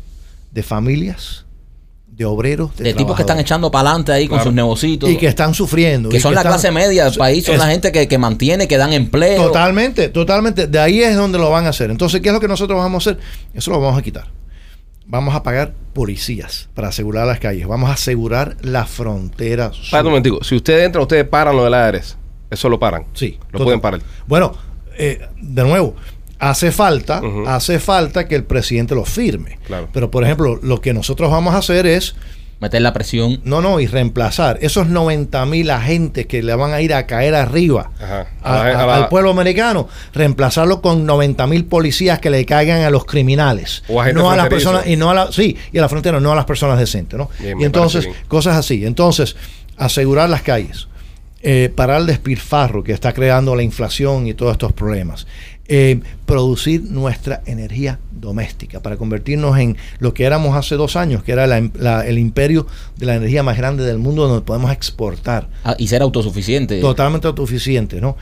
[0.53, 1.45] de familias,
[2.17, 5.11] de obreros, de, De tipos que están echando para adelante ahí con sus negocios.
[5.11, 6.09] y que están sufriendo.
[6.11, 8.69] que son la están- clase media del país, son Es- la gente que, que mantiene,
[8.69, 9.43] que dan empleo.
[9.47, 10.67] Totalmente, totalmente.
[10.69, 11.91] De ahí es donde lo van a hacer.
[11.91, 13.23] Entonces, ¿qué es lo que nosotros vamos a hacer?
[13.53, 14.27] Eso lo vamos a quitar.
[15.07, 17.67] Vamos a pagar policías para asegurar las calles.
[17.67, 19.67] Vamos a asegurar la frontera.
[19.75, 20.43] Espérate un momentico.
[20.45, 22.17] Si ustedes entran, ustedes paran lo del ARS.
[22.51, 23.05] Eso lo paran.
[23.13, 23.37] Sí.
[23.39, 23.65] Lo total.
[23.65, 24.01] pueden parar.
[24.27, 24.55] Bueno,
[24.97, 25.95] eh, de nuevo,
[26.51, 29.59] hace falta, hace falta que el presidente lo firme.
[29.67, 29.89] Claro.
[29.93, 32.15] Pero, por ejemplo, lo que nosotros vamos a hacer es,
[32.61, 33.41] Meter la presión.
[33.45, 37.35] no, no, y reemplazar esos 90 mil agentes que le van a ir a caer
[37.35, 38.27] arriba Ajá.
[38.43, 42.31] a- A la- a- a la- al pueblo americano, reemplazarlo con 90 mil policías que
[42.31, 45.57] le caigan a los criminales, O no a las personas y no a la sí
[45.73, 47.29] y a la frontera, no a las personas decentes, ¿no?
[47.41, 49.35] Bien, y entonces cosas así, entonces
[49.77, 50.89] asegurar las calles,
[51.43, 55.27] eh, parar el despilfarro que está creando la inflación y todos estos problemas.
[55.67, 61.33] Eh, producir nuestra energía doméstica para convertirnos en lo que éramos hace dos años, que
[61.33, 62.67] era la- la- el imperio
[62.99, 66.81] de la energía más grande del mundo donde podemos exportar Ah, y ser autosuficiente.
[66.83, 68.17] totalmente autosuficiente, ¿no?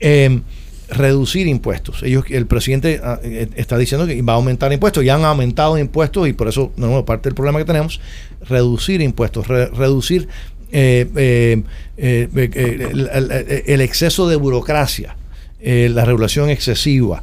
[0.00, 0.40] Eh,
[0.88, 2.02] reducir impuestos.
[2.02, 5.76] Ellos, el presidente ah, eh, está diciendo que va a aumentar impuestos, ya han aumentado
[5.76, 8.00] impuestos y por eso, nuevo, parte del problema que tenemos,
[8.48, 10.28] reducir impuestos, re- reducir
[10.72, 11.62] eh, eh,
[11.98, 15.16] eh, eh, el exceso de burocracia,
[15.60, 17.22] eh, la regulación excesiva.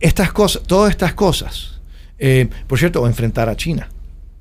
[0.00, 1.80] Estas cosas, todas estas cosas,
[2.18, 3.88] eh, por cierto, enfrentar a China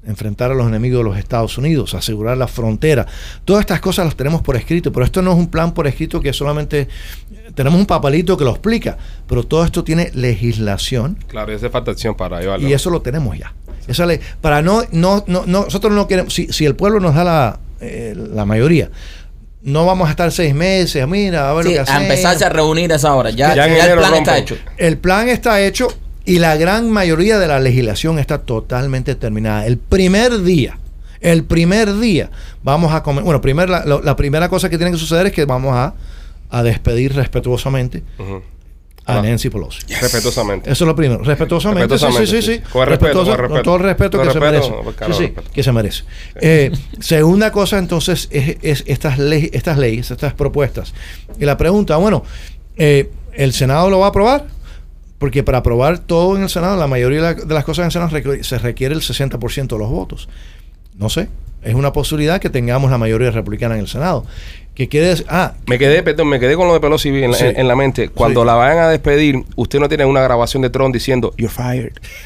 [0.03, 3.05] enfrentar a los enemigos de los Estados Unidos, asegurar la frontera.
[3.45, 6.19] Todas estas cosas las tenemos por escrito, pero esto no es un plan por escrito
[6.19, 6.87] que solamente
[7.53, 11.91] tenemos un papelito que lo explica, pero todo esto tiene legislación Claro, y hace falta
[11.91, 12.67] acción para llevarlo.
[12.67, 13.53] y eso lo tenemos ya.
[13.87, 17.13] Esa ley, para no, no, no, no- nosotros no queremos, si, si el pueblo nos
[17.13, 18.89] da la, eh, la mayoría,
[19.63, 22.49] no vamos a estar seis meses, mira, a ver Sí, lo que a empezarse a
[22.49, 23.29] reunir a esa hora.
[23.29, 24.57] Ya, Ya en ya el plan está hecho.
[24.77, 25.87] El plan está hecho
[26.25, 29.65] y la gran mayoría de la legislación está totalmente terminada.
[29.67, 30.77] El primer día,
[31.19, 32.29] el primer día,
[32.63, 33.23] vamos a comer.
[33.23, 35.93] Bueno, primer, la, la- la primera cosa que tiene que suceder es que vamos a,
[36.49, 38.03] a despedir respetuosamente.
[39.11, 39.21] A Ah.
[39.21, 39.81] Nancy Pelosi.
[40.01, 40.71] Respetuosamente.
[40.71, 41.23] Eso es lo primero.
[41.23, 41.93] Respetuosamente.
[41.93, 42.61] Respetuosamente, sí, sí, sí.
[42.71, 43.61] Con respeto, con respeto.
[43.63, 44.67] todo el respeto Con que se merece.
[44.97, 45.49] claro, sí, sí, respeto.
[45.53, 46.03] que se merece.
[46.35, 50.93] Eh, segunda cosa, entonces, es, es estas, ley- estas leyes, estas propuestas.
[51.39, 52.23] Y la pregunta, bueno,
[52.77, 54.45] eh, ¿el Senado lo va a aprobar?
[55.19, 57.85] Porque para aprobar todo en el Senado, la mayoría de, la- de las cosas en
[57.85, 60.29] el Senado se requiere el 60% de los votos.
[60.97, 61.29] No sé.
[61.63, 64.25] Es una posibilidad que tengamos la mayoría republicana en el Senado.
[64.73, 67.43] Que quiere decir, ah, Me quedé, perdón, me quedé con lo de Pelosi en, Sí.
[67.45, 68.07] en- en la mente.
[68.09, 68.47] Cuando Sí.
[68.47, 71.91] la vayan a despedir, usted no tiene una grabación de Trump diciendo, You're fired.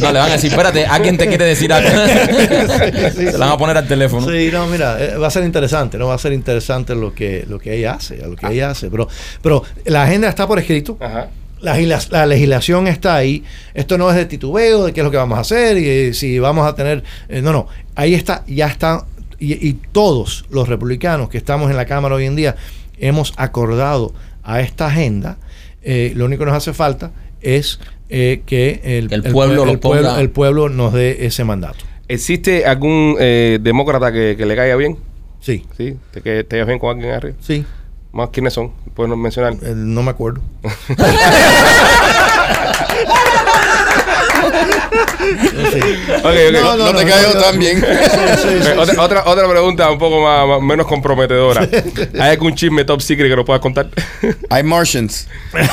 [0.00, 1.88] No, le van a decir, espérate, alguien te quiere decir algo.
[3.16, 4.26] sí, Se la van a poner al teléfono.
[4.30, 6.06] Sí, no, mira, eh, va a ser interesante, ¿no?
[6.08, 8.88] Va a ser interesante lo que, lo que ella hace, lo que ella hace.
[8.90, 9.08] Pero,
[9.42, 10.96] pero la agenda está por escrito.
[11.00, 11.28] Ajá.
[11.62, 13.44] La, legislación está ahí.
[13.72, 16.14] Esto no es de titubeo, de qué es lo que vamos a hacer y eh,
[16.14, 17.02] si vamos a tener.
[17.28, 17.68] eh, no, no.
[17.94, 19.06] Ahí está, ya está.
[19.38, 22.56] Y, y todos los republicanos que estamos en la Cámara hoy en día
[22.98, 25.36] hemos acordado a esta agenda.
[25.82, 27.10] Eh, lo único que nos hace falta
[27.40, 29.64] es eh, que el, Que el pueblo
[30.18, 31.84] el pueblo nos dé ese mandato.
[32.08, 34.98] ¿Existe algún eh, demócrata que, que le caiga bien?
[35.40, 35.96] Sí, ¿Sí?
[36.12, 37.36] ¿Te, que te bien con alguien arriba?
[37.40, 37.64] sí.
[38.12, 38.72] ¿Más quiénes son?
[38.94, 39.54] ¿Puedes mencionar?
[39.62, 40.40] Eh, no me acuerdo.
[45.72, 45.80] Sí.
[46.18, 46.52] Ok, ok.
[46.52, 47.80] No, No, te cayó tan bien.
[47.80, 47.86] Sí,
[48.42, 48.96] sí, sí, otra, sí.
[48.98, 51.66] otra, otra pregunta un poco más, más- menos comprometedora.
[52.14, 53.88] ¿Hay algún chisme top secret que nos puedas contar?
[54.50, 55.28] Hay Martians.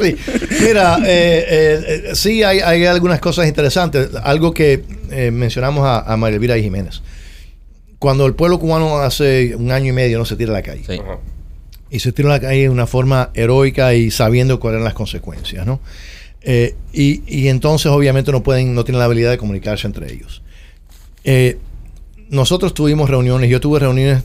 [0.00, 0.16] Sí.
[0.60, 4.10] Mira, eh, eh, eh, sí hay, hay algunas cosas interesantes.
[4.22, 7.02] Algo que eh, mencionamos a, a María Elvira y Jiménez.
[8.00, 10.82] Cuando el pueblo cubano hace un año y medio no se tira a la calle.
[10.84, 11.00] Sí.
[11.90, 14.94] Y se tira a la calle de una forma heroica y sabiendo cuáles eran las
[14.94, 15.80] consecuencias, ¿no?
[16.42, 20.42] Eh, y, y entonces obviamente no pueden, no tienen la habilidad de comunicarse entre ellos.
[21.24, 21.58] Eh,
[22.30, 24.22] nosotros tuvimos reuniones, yo tuve reuniones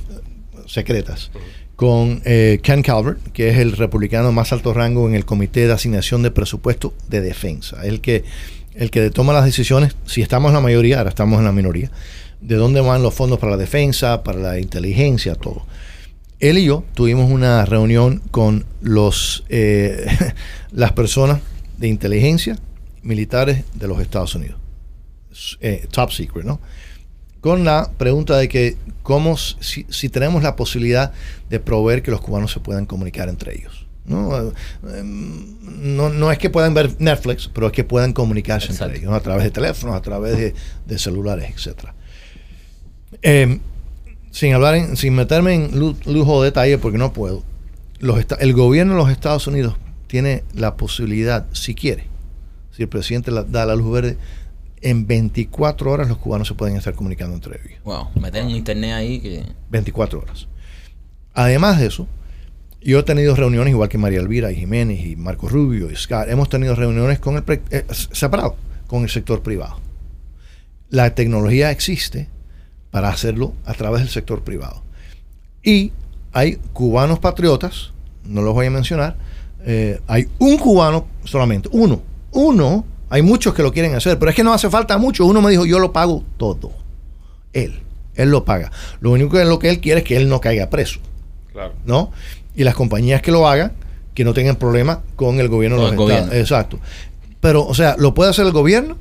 [0.68, 1.32] secretas
[1.76, 5.74] con eh, Ken Calvert, que es el republicano más alto rango en el Comité de
[5.74, 8.24] Asignación de Presupuesto de Defensa, el que,
[8.76, 11.92] el que toma las decisiones, si estamos en la mayoría, ahora estamos en la minoría,
[12.42, 15.66] de dónde van los fondos para la defensa, para la inteligencia, todo
[16.40, 20.06] él y yo tuvimos una reunión con los eh,
[20.72, 21.40] las personas
[21.78, 22.58] de inteligencia
[23.04, 24.60] militares de los Estados Unidos.
[25.60, 26.60] Eh, top secret, ¿no?
[27.42, 31.14] Con la pregunta de que cómo si, si tenemos la posibilidad
[31.50, 33.86] de proveer que los cubanos se puedan comunicar entre ellos.
[34.06, 34.52] ¿no?
[34.82, 38.86] No, no es que puedan ver Netflix, pero es que puedan comunicarse Exacto.
[38.86, 39.18] entre ellos, ¿no?
[39.18, 40.56] a través de teléfonos, a través de,
[40.86, 41.96] de celulares, etcétera.
[43.28, 43.60] Em,
[44.32, 47.44] sin hablar en- sin meterme en lu- lujo de detalle porque no puedo
[48.00, 49.76] los el gobierno de los Estados Unidos
[50.08, 52.04] tiene la posibilidad si quiere
[52.72, 54.18] si el presidente la- da la luz verde
[54.82, 58.92] en 24 horas los cubanos se pueden estar comunicando entre ellos Wow, meter un internet
[58.94, 59.44] ahí que.
[59.72, 60.48] 24 horas
[61.34, 62.08] además de eso
[62.82, 66.28] yo he tenido reuniones igual que María Elvira y Jiménez y Marco Rubio y Scott
[66.30, 68.56] hemos tenido reuniones con el eh, separado
[68.88, 69.80] con el sector privado
[70.90, 72.28] la tecnología existe
[72.96, 74.82] para hacerlo a través del sector privado.
[75.62, 75.92] Y
[76.32, 77.92] hay cubanos patriotas,
[78.24, 79.18] no los voy a mencionar,
[79.66, 84.36] eh, hay un cubano solamente, uno, uno, hay muchos que lo quieren hacer, pero es
[84.38, 86.72] que no hace falta mucho, uno me dijo, yo lo pago todo,
[87.52, 87.82] él,
[88.16, 88.72] él lo paga.
[89.02, 91.02] Lo único que lo que él quiere es que él no caiga preso,
[91.52, 91.74] Claro.
[91.84, 92.14] ¿no?
[92.56, 93.74] Y las compañías que lo hagan,
[94.14, 96.40] que no tengan problema con el gobierno de los el Estados gobierno.
[96.40, 96.80] Exacto.
[97.42, 98.96] Pero, o sea, lo puede hacer el gobierno,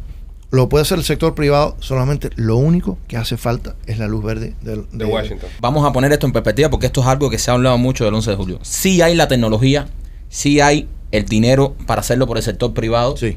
[0.55, 4.24] lo puede hacer el sector privado, solamente lo único que hace falta es la luz
[4.24, 5.48] verde De Washington.
[5.61, 8.05] Vamos a poner esto en perspectiva porque esto es algo que se ha hablado mucho
[8.05, 8.59] del 11 de julio.
[8.62, 9.88] Sí hay la tecnología,
[10.28, 13.36] sí hay el dinero para hacerlo por el sector privado Sí.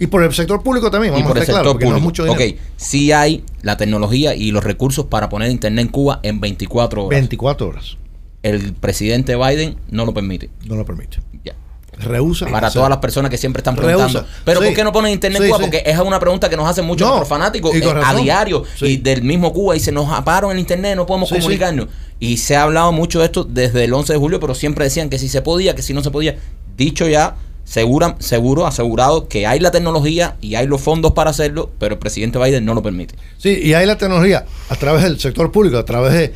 [0.00, 2.22] Y por el sector público también, y por a el sector porque no es público.
[2.22, 2.54] mucho dinero.
[2.54, 7.06] ok, sí hay la tecnología y los recursos para poner internet en Cuba en 24
[7.06, 7.18] horas.
[7.18, 7.96] 24 horas.
[8.44, 10.50] El presidente Biden no lo permite.
[10.66, 11.18] No lo permite.
[11.44, 11.54] Ya.
[12.00, 12.46] Rehúsa.
[12.46, 14.06] Para todas las personas que siempre están Rehúsa.
[14.06, 14.28] preguntando.
[14.44, 14.66] Pero Sí.
[14.66, 15.58] ¿por qué no ponen internet en Sí, Cuba?
[15.58, 15.64] sí.
[15.70, 19.22] Porque es una pregunta que nos hacen muchos No, fanáticos eh, a diario y del
[19.22, 21.86] mismo Cuba y se nos aparon el internet, no podemos comunicarnos.
[22.20, 25.08] Y se ha hablado mucho de esto desde el 11 de julio, pero siempre decían
[25.10, 26.36] que si se podía, que si no se podía.
[26.76, 31.70] Dicho ya, segura, seguro, asegurado que hay la tecnología y hay los fondos para hacerlo,
[31.78, 33.14] pero el presidente Biden no lo permite.
[33.36, 36.32] Sí, y hay la tecnología a través del sector público, a través de,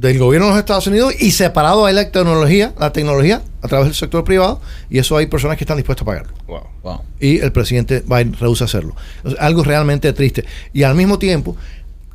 [0.00, 3.86] del gobierno de los Estados Unidos y separado hay la tecnología, la tecnología a través
[3.86, 6.32] del sector privado y eso hay personas que están dispuestas a pagarlo.
[6.46, 6.60] Wow.
[6.82, 7.00] Wow.
[7.20, 8.94] Y el presidente Biden rehúsa hacerlo.
[9.24, 10.44] O sea, algo realmente triste.
[10.72, 11.56] Y al mismo tiempo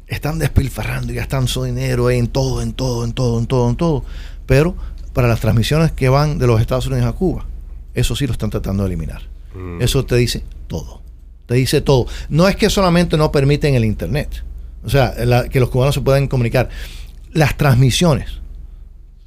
[0.07, 3.75] están despilfarrando y gastando su dinero en todo, en todo, en todo, en todo, en
[3.75, 4.05] todo.
[4.45, 4.75] Pero
[5.13, 7.45] para las transmisiones que van de los Estados Unidos a Cuba,
[7.93, 9.21] eso sí lo están tratando de eliminar.
[9.55, 9.81] Mm.
[9.81, 11.01] Eso te dice todo.
[11.47, 12.05] Te dice todo.
[12.29, 14.43] No es que solamente no permiten el Internet.
[14.83, 16.69] O sea, la- que los cubanos se puedan comunicar.
[17.33, 18.27] Las transmisiones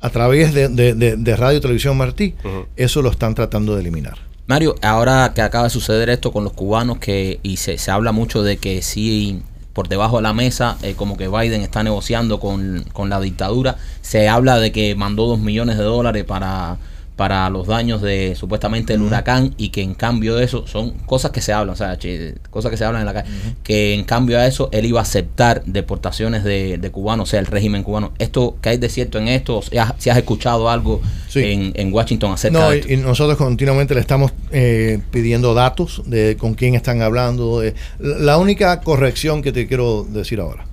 [0.00, 2.34] a través de, de- de- de Radio y Televisión Martí,
[2.76, 4.18] eso lo están tratando de eliminar.
[4.46, 8.12] Mario, ahora que acaba de suceder esto con los cubanos, que y se, se habla
[8.12, 9.40] mucho de que sí,
[9.72, 13.76] por debajo de la mesa, eh, como que Biden está negociando con, con la dictadura,
[14.02, 16.76] se habla de que mandó dos millones de dólares para,
[17.16, 21.30] para los daños de supuestamente el huracán y que en cambio de eso son cosas
[21.30, 23.28] que se hablan, o sea, che, cosas que se hablan en la calle,
[23.62, 27.38] que en cambio a eso él iba a aceptar deportaciones de, de cubanos, o sea,
[27.40, 28.12] el régimen cubano.
[28.18, 29.62] ¿Esto qué hay de cierto en esto?
[29.62, 31.40] Si has, si has escuchado algo Sí.
[31.44, 32.92] en, en Washington acerca No, de esto?
[32.92, 37.62] y nosotros continuamente le estamos eh, pidiendo datos de con quién están hablando.
[38.00, 40.66] La la única corrección que te quiero decir ahora,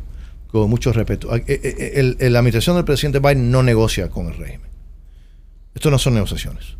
[0.52, 4.26] con mucho respeto, eh, eh, el- el- la administración del presidente Biden no negocia con
[4.28, 4.70] el régimen.
[5.74, 6.76] Esto no son negociaciones.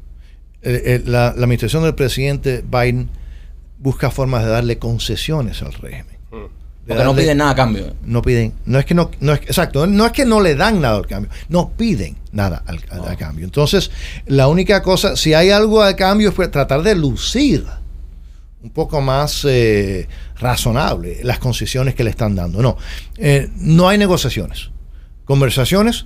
[0.62, 3.10] La, la administración del presidente Biden
[3.80, 6.18] busca formas de darle concesiones al régimen.
[6.32, 6.62] Mm.
[6.88, 7.94] Porque no piden nada a cambio.
[8.04, 10.82] no piden, no es que no, no es, exacto, no es que no le dan
[10.82, 13.46] nada al cambio, no piden nada al, al cambio.
[13.46, 13.92] Entonces,
[14.26, 17.66] la única cosa, si hay algo al cambio, es pues tratar de lucir
[18.64, 20.08] un poco más eh,
[20.40, 22.62] razonable las concesiones que le están dando.
[22.62, 22.78] No,
[23.18, 24.72] eh, no hay negociaciones,
[25.26, 26.06] conversaciones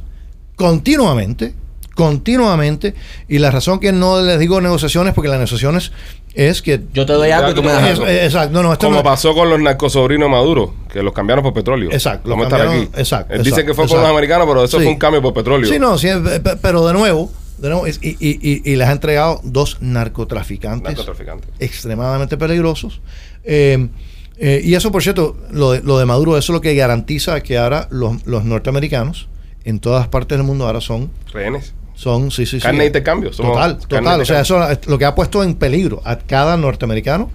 [0.55, 1.53] continuamente,
[1.96, 2.93] continuamente,
[3.28, 5.91] y la razón que no les digo negociaciones, porque las negociaciones
[6.34, 6.82] es que...
[6.93, 8.06] Yo te doy algo y tú me das algo.
[8.06, 11.14] es- exacto, no, no, esto Como no- pasó con los narcosobrinos de Maduro, que los
[11.14, 11.89] cambiaron por petróleo.
[11.91, 12.89] Exacto, Vamos a estar aquí.
[12.98, 14.02] exacto, Él dice exacto, que fue por exacto.
[14.04, 14.84] los americanos, pero eso Sí.
[14.84, 15.72] fue un cambio por petróleo.
[15.72, 16.10] Sí, no, sí,
[16.43, 20.89] pe- pero de nuevo, de nuevo y, y- y- y les ha entregado dos narcotraficantes
[20.98, 21.48] Narcotraficante.
[21.60, 23.00] extremadamente peligrosos.
[23.46, 23.88] Eh,
[24.38, 27.41] eh, y eso, por cierto, lo de, lo de Maduro, eso es lo que garantiza
[27.41, 29.30] que ahora los, los norteamericanos
[29.64, 31.74] en todas partes del mundo ahora son, Rehenes.
[31.96, 32.64] Son sí, sí, sí.
[32.64, 34.22] Carne de intercambio, Total, total.
[34.22, 37.32] O sea, eso es lo que ha puesto en peligro a cada norteamericano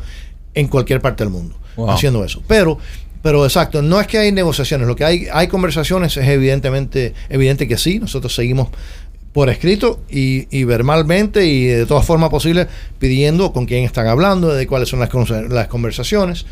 [0.54, 1.90] en cualquier parte del mundo Wow.
[1.90, 2.42] haciendo eso.
[2.46, 2.78] Pero,
[3.22, 7.66] pero exacto, no es que hay negociaciones, lo que hay, hay conversaciones, es evidentemente, evidente
[7.68, 8.68] que sí, nosotros seguimos
[9.32, 12.66] por escrito y, y verbalmente y de todas formas posibles
[12.98, 15.10] pidiendo con quién están hablando, de cuáles son las,
[15.48, 16.46] las conversaciones.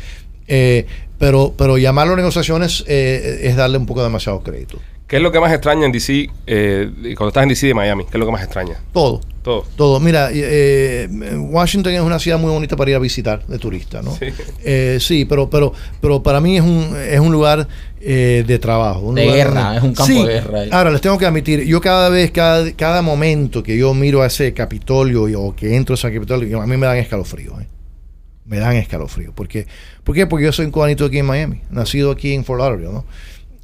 [0.47, 0.85] Eh,
[1.19, 4.79] pero, pero llamarlo negociaciones eh, es darle un poco demasiado crédito.
[5.09, 8.03] ¿Qué es lo que más extraña en DC, eh, cuando estás en DC de Miami?
[8.03, 8.75] ¿Qué es lo que más extraña?
[8.93, 9.21] Todo.
[9.41, 9.65] Todo.
[9.75, 9.99] Todo.
[9.99, 11.07] Mira, eh,
[11.49, 14.15] Washington es una ciudad muy bonita para ir a visitar de turista, ¿no?
[14.15, 14.25] Sí.
[14.63, 17.67] Eh, sí, pero, pero, pero para mí es un, es un lugar
[17.99, 18.99] eh, de trabajo.
[18.99, 20.23] un De lugar guerra, es un campo Sí.
[20.23, 20.69] de guerra ahí.
[20.71, 24.27] Ahora, les tengo que admitir, yo cada vez, cada, cada momento que yo miro a
[24.27, 27.59] ese Capitolio y- o que entro a ese Capitolio, a mí me dan escalofríos.
[27.61, 27.67] ¿eh?
[28.45, 29.33] Me dan escalofríos.
[29.33, 29.65] ¿Por qué?
[30.03, 30.27] ¿Por qué?
[30.27, 33.05] Porque yo soy un cubanito aquí en Miami, nacido aquí en Fort Lauderdale, ¿no?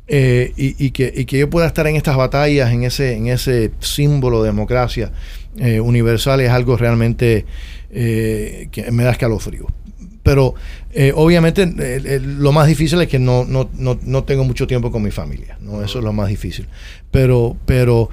[0.08, 3.28] Eh, y, y que, y que yo pueda estar en estas batallas, en ese, en
[3.28, 5.12] ese símbolo de democracia
[5.58, 7.45] eh, universal, es algo realmente
[7.91, 9.66] eh, que me da escalofrío.
[10.22, 10.56] Pero
[10.91, 14.66] eh, obviamente eh, eh, lo más difícil es que no, no, no, no tengo mucho
[14.68, 15.84] tiempo con mi familia, ¿no?
[15.84, 16.68] Eso es lo más difícil.
[17.12, 18.10] Pero, pero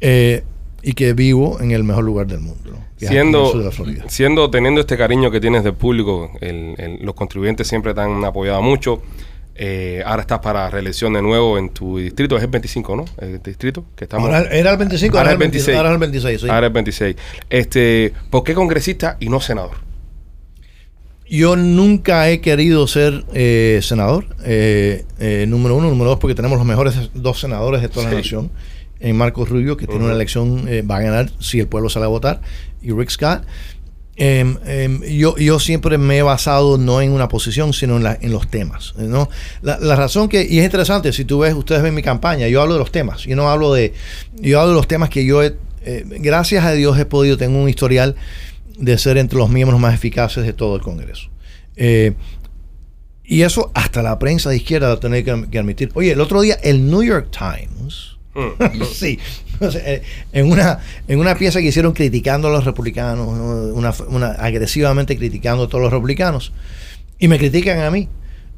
[0.00, 0.42] eh,
[0.82, 2.78] y que vivo en el mejor lugar del mundo, ¿no?
[3.08, 3.70] Siendo, de la
[4.10, 8.24] siendo, teniendo este cariño que tienes del público, el- el- los contribuyentes siempre te han
[8.24, 9.02] apoyado mucho.
[9.62, 13.04] Eh, ahora estás para reelección de nuevo en tu distrito, es el 25, ¿no?
[13.18, 14.26] El distrito que estamos.
[14.26, 15.76] Ahora era el 25, Ahora el 26.
[15.76, 16.48] Ahora es el 26, sí.
[16.48, 17.16] Ahora el 26.
[17.50, 19.72] Este, ¿Por qué congresista y no senador?
[21.28, 26.56] Yo nunca he querido ser eh, senador, eh, eh, número uno, número dos, porque tenemos
[26.56, 28.50] los mejores dos senadores de toda la nación.
[28.98, 32.06] En Marcos Rubio, que tiene una elección, eh, va a ganar si el pueblo sale
[32.06, 32.40] a votar,
[32.80, 33.44] y Rick Scott.
[34.16, 38.18] Em, em, yo, yo siempre me he basado no en una posición, sino en, la-
[38.20, 38.94] en los temas.
[38.98, 39.28] ¿no?
[39.62, 42.60] La, la razón que, y es interesante, si tú ves, ustedes ven mi campaña, yo
[42.60, 43.94] hablo de los temas, yo no hablo de,
[44.40, 47.58] yo hablo de los temas que yo he, eh, gracias a Dios he podido, tengo
[47.62, 48.14] un historial
[48.76, 51.28] de ser entre los miembros más eficaces de todo el Congreso.
[51.76, 52.12] Eh,
[53.24, 55.90] y eso hasta la prensa de izquierda va a tener que, que admitir.
[55.94, 58.84] Oye, el otro día el New York Times, Mm.
[58.92, 59.18] sí,
[60.32, 63.74] en, una, en una pieza que hicieron criticando a los republicanos, ¿no?
[63.74, 66.52] una, una- agresivamente criticando a todos los republicanos,
[67.18, 68.08] y me critican a mí.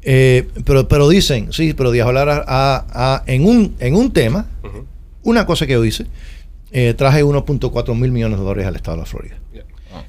[0.05, 4.47] Eh, pero, pero dicen, sí, pero Díaz Lara a- a- en, un, en un tema,
[5.23, 6.05] una cosa que yo hice,
[6.71, 9.35] eh, traje 1.4 mil millones de dólares al estado de la Florida.
[9.53, 9.63] Yeah.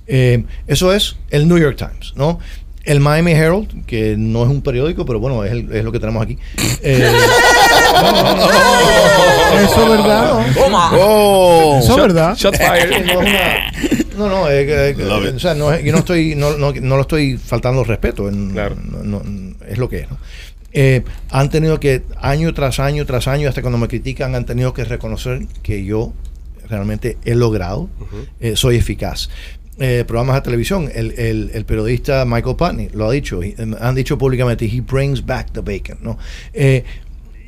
[0.07, 2.39] Eh, eso es el New York Times, ¿no?
[2.85, 6.01] El Miami Herald, que no es un periódico, pero bueno, es, el- es lo que
[6.01, 6.39] tenemos aquí.
[6.83, 7.11] Eh,
[9.65, 10.47] Eso es verdad.
[10.99, 11.79] ¡Oh!
[11.83, 12.37] Eso es verdad.
[12.37, 13.17] Shot no, fired.
[13.17, 13.73] una-
[14.19, 17.39] no, no, eh, eh, o sea, no yo no estoy, no, no- no lo estoy
[17.39, 18.77] faltando el respeto, en- Claro.
[18.83, 20.19] no- no- es lo que es, ¿no?
[20.73, 24.75] Eh, han tenido que, año tras año tras año, hasta cuando me critican, han tenido
[24.75, 26.13] que reconocer que yo
[26.69, 27.89] realmente he logrado,
[28.41, 29.31] eh, soy eficaz.
[29.81, 33.95] Eh, programas de televisión, el, el- el periodista Michael Putney lo ha dicho, eh, han
[33.97, 36.17] dicho públicamente, he brings back the bacon, ¿no?
[36.53, 36.85] Eh,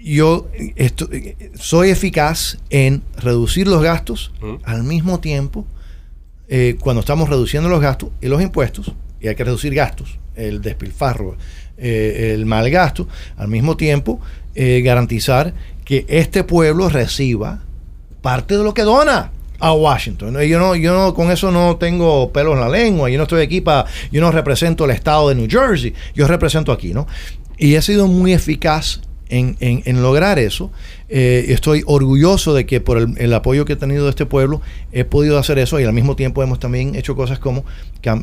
[0.02, 4.32] yo esto- eh, soy eficaz en reducir los gastos
[4.64, 5.66] al mismo tiempo
[6.48, 10.60] eh, cuando estamos reduciendo los gastos y los impuestos, y hay que reducir gastos, el
[10.62, 11.36] despilfarro,
[11.76, 13.06] el mal gasto,
[13.36, 14.20] al mismo tiempo
[14.54, 15.52] garantizar
[15.84, 17.62] que este pueblo reciba
[18.22, 20.38] parte de lo que dona a Washington.
[20.42, 23.42] Yo no, yo no, con eso no tengo pelos en la lengua, yo no estoy
[23.42, 27.06] aquí para, yo no represento el estado de New Jersey, yo represento aquí, ¿no?
[27.58, 30.70] Y he sido muy eficaz en, en- lograr eso.
[31.08, 34.60] Eh, estoy orgulloso de que por el, el apoyo que he tenido de este pueblo
[34.92, 37.64] he podido hacer eso y al mismo tiempo hemos también hecho cosas como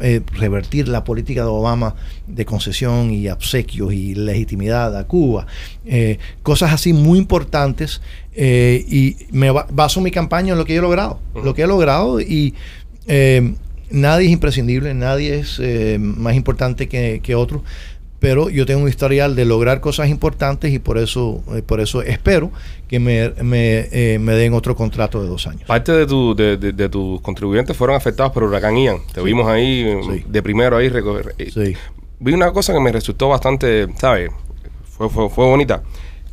[0.01, 1.95] eh, revertir la política de Obama
[2.27, 5.45] de concesión y obsequios y legitimidad a Cuba.
[5.85, 8.01] Eh, cosas así muy importantes
[8.35, 11.19] eh, y me ba- baso mi campaña en lo que yo he logrado.
[11.43, 12.53] Lo que he logrado y...
[13.07, 13.53] eh,
[13.91, 17.63] Nadie es imprescindible, nadie es eh, más importante que, que otro,
[18.17, 22.49] pero yo tengo un historial de lograr cosas importantes y por eso, por eso espero
[22.87, 23.87] que me, me,
[24.19, 25.61] me den otro contrato de dos años.
[25.67, 28.97] Parte de, tu, de, de- de tus contribuyentes fueron afectados por huracán Ian.
[29.13, 30.23] Te vimos ahí Sí.
[30.27, 30.89] de primero ahí.
[30.89, 31.75] reco- eh, Sí.
[32.19, 34.31] Vi una cosa que me resultó bastante, ¿sabes?
[34.97, 35.83] Fue, fue, fue bonita.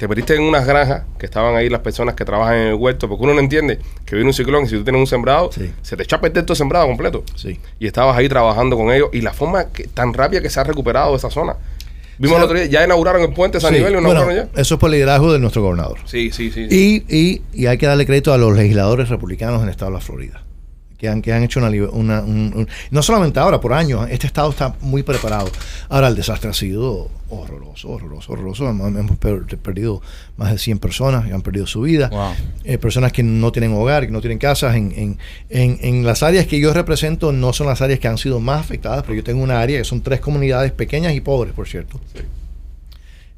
[0.01, 3.07] Te metiste en unas granjas que estaban ahí las personas que trabajan en el huerto,
[3.07, 5.70] porque uno no entiende que viene un ciclón y si tú tienes un sembrado, Sí.
[5.82, 7.22] se te echa a perder todo el sembrado completo.
[7.36, 7.61] Sí.
[7.78, 10.64] Y estabas ahí trabajando con ellos y la forma que, tan rápida que se ha
[10.64, 11.55] recuperado esa zona.
[12.16, 14.48] Vimos O sea, el otro día, ya inauguraron el puente San Sí, Nivel bueno, ya.
[14.57, 15.98] eso es por liderazgo de nuestro gobernador.
[16.07, 16.66] Sí, sí, sí.
[16.70, 19.98] Y, y, y hay que darle crédito a los legisladores republicanos en el estado de
[19.98, 20.42] la Florida,
[21.01, 24.26] que han, que han hecho una, una- un- un- no solamente ahora, por años, este
[24.26, 25.51] estado está muy preparado.
[25.88, 28.68] Ahora el desastre ha sido horroroso, horroroso, horroroso.
[28.68, 30.03] Hemos, hemos per- perdido
[30.36, 32.09] más de 100 personas que han perdido su vida.
[32.11, 32.32] Wow.
[32.64, 34.76] Eh, personas que no tienen hogar, que no tienen casas.
[34.76, 38.18] En, en, en, en las áreas que yo represento no son las áreas que han
[38.18, 41.55] sido más afectadas, pero yo tengo una área que son tres comunidades pequeñas y pobres,
[41.55, 41.98] por cierto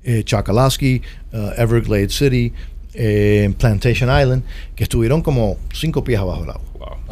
[0.04, 1.00] eh, Chakalaski,
[1.32, 2.52] uh, Everglades City,
[2.94, 4.42] eh, Plantation Island,
[4.74, 6.62] que estuvieron como cinco pies abajo del agua.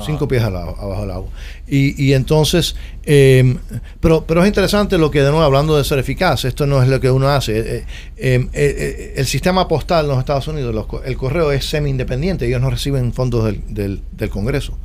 [0.05, 1.31] Cinco pies al abajo del agua.
[1.69, 2.75] Y, y entonces,
[3.05, 3.57] eh,
[4.01, 6.89] pero, pero es interesante lo que de nuevo, hablando de ser eficaz, esto no es
[6.89, 7.59] lo que uno hace.
[7.59, 7.85] Eh, eh,
[8.17, 12.61] eh, eh, el sistema postal en los Estados Unidos, los el correo es semi-independiente, ellos
[12.61, 14.77] no reciben fondos del, del- del Congreso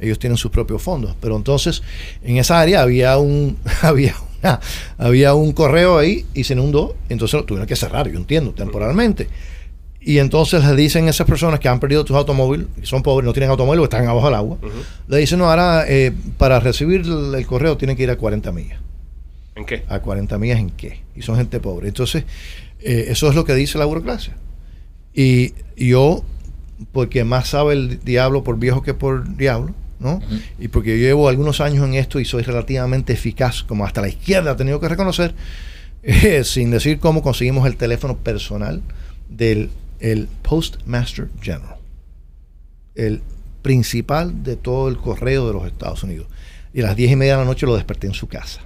[0.00, 1.14] ellos tienen sus propios fondos.
[1.20, 1.82] Pero entonces,
[2.24, 4.14] en esa área había un, había
[4.98, 9.28] había un correo ahí y se inundó, entonces lo tuvieron que cerrar, yo entiendo, temporalmente.
[10.04, 13.24] Y entonces le dicen a esas personas que han perdido sus automóviles, que son pobres,
[13.24, 14.58] no tienen automóvil o están abajo del agua,
[15.06, 18.50] le dicen, no, ahora eh, para recibir el, el correo tienen que ir a 40
[18.50, 18.80] millas.
[19.54, 19.84] ¿En qué?
[19.88, 21.02] ¿A 40 millas en qué?
[21.14, 21.88] Y son gente pobre.
[21.88, 22.24] Entonces,
[22.80, 24.34] eh, eso es lo que dice la burocracia.
[25.14, 26.24] Y yo,
[26.92, 30.20] porque más sabe el diablo por viejo que por diablo, ¿no?
[30.58, 34.08] Y porque yo llevo algunos años en esto y soy relativamente eficaz, como hasta la
[34.08, 35.34] izquierda ha tenido que reconocer,
[36.02, 38.82] eh, sin decir cómo conseguimos el teléfono personal
[39.28, 39.70] del
[40.02, 41.76] el Postmaster General,
[42.94, 43.22] el
[43.62, 46.26] principal de todo el correo de los Estados Unidos.
[46.74, 48.60] Y a las diez y media de la noche lo desperté en su casa.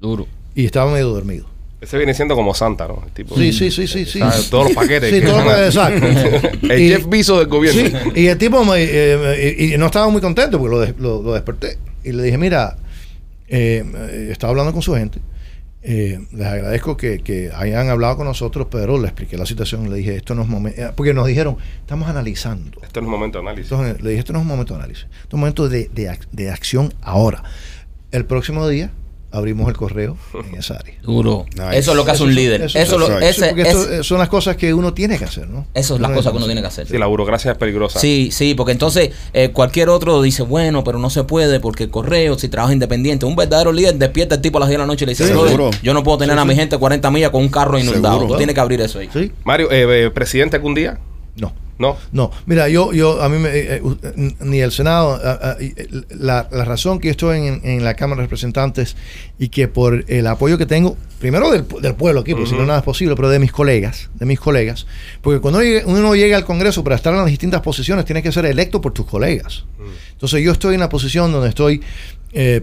[0.00, 0.26] Duro.
[0.54, 1.46] Y estaba medio dormido.
[1.80, 3.02] Ese viene siendo como Santa, ¿no?
[3.04, 4.20] El tipo, Sí, sí, sí, sí, sí.
[4.50, 5.10] Todos los paquetes.
[5.10, 6.06] Sí, que todo lo van a- que- exacto.
[6.72, 8.00] El Y- Jeff Bezos del gobierno.
[8.14, 11.22] Sí, y el tipo me, eh, y, y no estaba muy contento porque lo, lo-
[11.22, 11.78] lo desperté.
[12.04, 12.76] Y le dije, mira,
[13.48, 15.18] eh, estaba hablando con su gente.
[15.82, 19.90] Eh, les agradezco que, que hayan hablado con nosotros, pero le expliqué la situación.
[19.90, 20.80] Le dije, esto no es momento.
[20.94, 22.80] Porque nos dijeron, estamos analizando.
[22.82, 23.72] Esto no es momento de análisis.
[23.72, 25.04] Entonces, le dije, esto no es un momento de análisis.
[25.04, 25.90] Esto es un momento de,
[26.32, 27.42] de acción ahora.
[28.12, 28.90] el próximo día
[29.32, 30.94] abrimos el correo en esa área.
[31.02, 31.46] Duro.
[31.54, 31.78] Nice.
[31.78, 32.62] Eso es lo que hace un Eso- líder.
[32.62, 33.26] eso- Eso, lo- exacto.
[33.26, 35.66] ese- Porque esto, es- eh, son las cosas que uno tiene que hacer, ¿no?
[35.74, 36.86] eso es las Uno cosas que uno tiene que hacer.
[36.86, 37.98] Sí, la burocracia es peligrosa.
[37.98, 41.90] Sí, sí, porque entonces eh, cualquier otro dice, bueno, pero no se puede porque el
[41.90, 44.86] correo, si trabaja independiente, un verdadero líder despierta el tipo a las 10 de la
[44.86, 45.70] noche y le dice, Sí, "Brother, seguro.
[45.82, 48.14] yo no puedo tener a mi gente 40 millas con un carro inundado.
[48.16, 48.34] Seguro.
[48.34, 49.08] Tú tienes que abrir eso ahí.
[49.12, 49.32] ¿Sí?
[49.44, 50.98] Mario, eh, eh, ¿presidente algún día?
[51.36, 51.52] No.
[51.82, 51.96] No.
[52.12, 55.20] No, mira, yo, yo, a mí, me, eh, eh, ni el Senado,
[55.60, 55.74] eh,
[56.10, 58.96] la, la razón que yo estoy en, en la Cámara de Representantes
[59.38, 62.54] y que por el apoyo que tengo, primero del, pu- del pueblo aquí, porque si
[62.54, 64.86] no nada es posible, pero de mis colegas, de mis colegas,
[65.20, 68.22] porque cuando uno llega, uno llega al Congreso para estar en las distintas posiciones, tiene
[68.22, 69.64] que ser electo por tus colegas.
[70.12, 71.82] Entonces yo estoy en la posición donde estoy,
[72.32, 72.62] eh,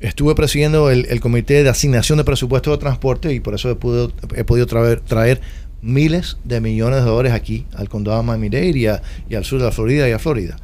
[0.00, 3.74] estuve presidiendo el, el Comité de Asignación de Presupuesto de Transporte y por eso he,
[3.76, 5.40] podido- he podido traer, traer
[5.82, 9.72] miles de millones de dólares aquí al condado de Miami-Dade y, al sur de la
[9.72, 10.56] Florida y a Florida.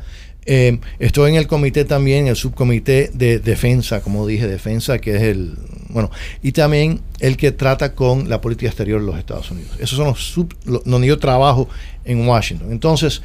[0.46, 5.22] Eh, estoy en el comité también, el subcomité de defensa, como dije, defensa, que es
[5.22, 5.56] el,
[5.88, 6.10] bueno,
[6.42, 9.72] y también el que trata con la política exterior de los Estados Unidos.
[9.78, 10.54] Esos son los sub,
[10.84, 11.68] donde yo trabajo
[12.04, 12.72] en Washington.
[12.72, 13.22] Entonces,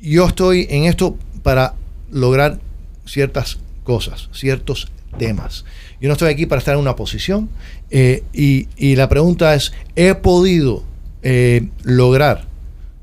[0.00, 1.74] yo estoy en esto para
[2.10, 2.58] lograr
[3.04, 4.88] ciertas cosas, ciertos
[5.18, 5.64] temas.
[6.04, 7.48] Yo no estoy aquí para estar en una posición
[7.90, 10.82] eh, y, la pregunta es, ¿he podido
[11.22, 12.44] eh, lograr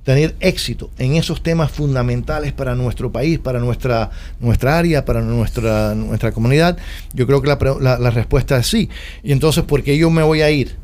[0.04, 5.96] tener éxito en esos temas fundamentales para nuestro país, para nuestra, nuestra área, para nuestra,
[5.96, 6.78] nuestra comunidad?
[7.16, 8.88] Yo creo que la- la respuesta es sí.
[9.24, 10.76] Y entonces, ¿por qué yo me voy a ir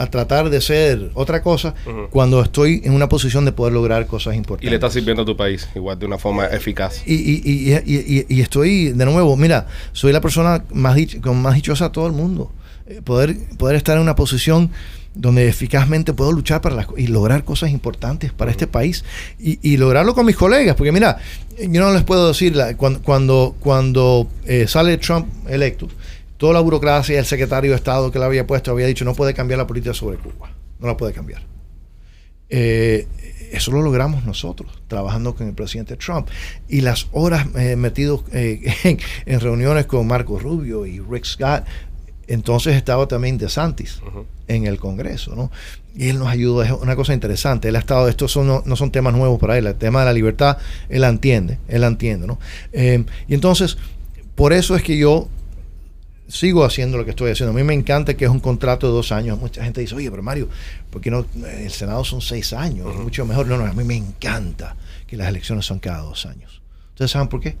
[0.00, 2.08] a tratar de ser otra cosa Ujú.
[2.10, 4.70] cuando estoy en una posición de poder lograr cosas Y importantes?
[4.70, 7.02] le está sirviendo a tu país, igual de una forma eficaz.
[7.06, 11.20] Y, y, y, y- y- y estoy, de nuevo, mira, soy la persona más dich-
[11.20, 12.50] con más dichosa de todo el mundo.
[12.86, 14.70] Eh, poder, poder estar en una posición
[15.14, 19.04] donde eficazmente puedo luchar para las, y lograr cosas importantes para este país
[19.40, 20.76] y, y lograrlo con mis colegas.
[20.76, 21.18] Porque mira,
[21.58, 25.88] yo no les puedo decir, la- cuando, cuando, cuando eh, sale Trump electo,
[26.40, 29.34] toda la burocracia, el secretario de Estado que le había puesto había dicho no puede
[29.34, 30.50] cambiar la política sobre Cuba.
[30.78, 31.42] No la puede cambiar.
[32.48, 33.06] Eh,
[33.52, 36.28] eso lo logramos nosotros, trabajando con el presidente Trump.
[36.66, 41.64] Y las horas eh, metidos eh, en, en reuniones con Marco Rubio y Rick Scott.
[42.26, 44.00] Entonces estaba también DeSantis
[44.48, 45.50] en el Congreso, ¿no?
[45.94, 47.68] Y él nos ayudó, es una cosa interesante.
[47.68, 50.06] Él ha estado, estos son, no, no son temas nuevos para él, el tema de
[50.06, 50.56] la libertad,
[50.88, 52.38] él la entiende, él la entiende, ¿no?
[52.72, 53.76] Eh, y entonces,
[54.36, 55.28] por eso es que yo
[56.30, 57.52] sigo haciendo lo que estoy haciendo.
[57.52, 59.38] A mí me encanta que es un contrato de dos años.
[59.38, 60.48] Mucha gente dice, oye, pero Mario,
[60.90, 61.26] ¿por qué no?
[61.44, 63.46] El Senado son seis años, es mucho mejor.
[63.46, 64.76] No, no, a mí me encanta
[65.06, 66.62] que las elecciones son cada dos años.
[66.90, 67.56] ¿Ustedes saben por qué?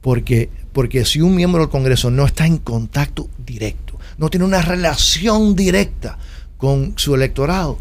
[0.00, 4.60] Porque, porque si un miembro del Congreso no está en contacto directo, no tiene una
[4.60, 6.18] relación directa
[6.58, 7.78] con su electorado,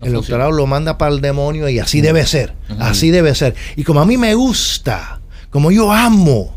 [0.00, 2.54] No el electorado lo manda para el demonio y así debe ser.
[2.78, 3.54] Así debe ser.
[3.76, 5.20] Y como a mí me gusta,
[5.50, 6.56] como yo amo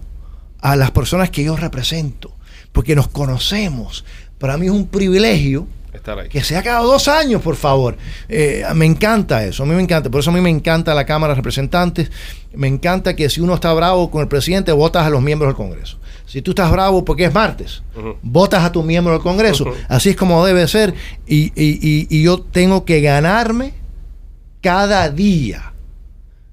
[0.61, 2.38] a las personas que yo represento,
[2.71, 4.05] porque nos conocemos,
[4.37, 6.29] para mí es un privilegio Estar ahí.
[6.29, 7.97] que sea cada dos años, por favor.
[8.29, 10.09] Eh, me encanta eso, a mí me encanta.
[10.09, 12.11] Por eso a mí me encanta la Cámara de Representantes.
[12.53, 15.55] Me encanta que si uno está bravo con el presidente, votas a los miembros del
[15.57, 15.97] Congreso.
[16.25, 17.81] Si tú estás bravo porque es martes,
[18.21, 19.65] votas a tu miembro del Congreso.
[19.87, 20.93] Así es como debe ser.
[21.27, 23.73] Y, y- y- y yo tengo que ganarme
[24.61, 25.73] cada día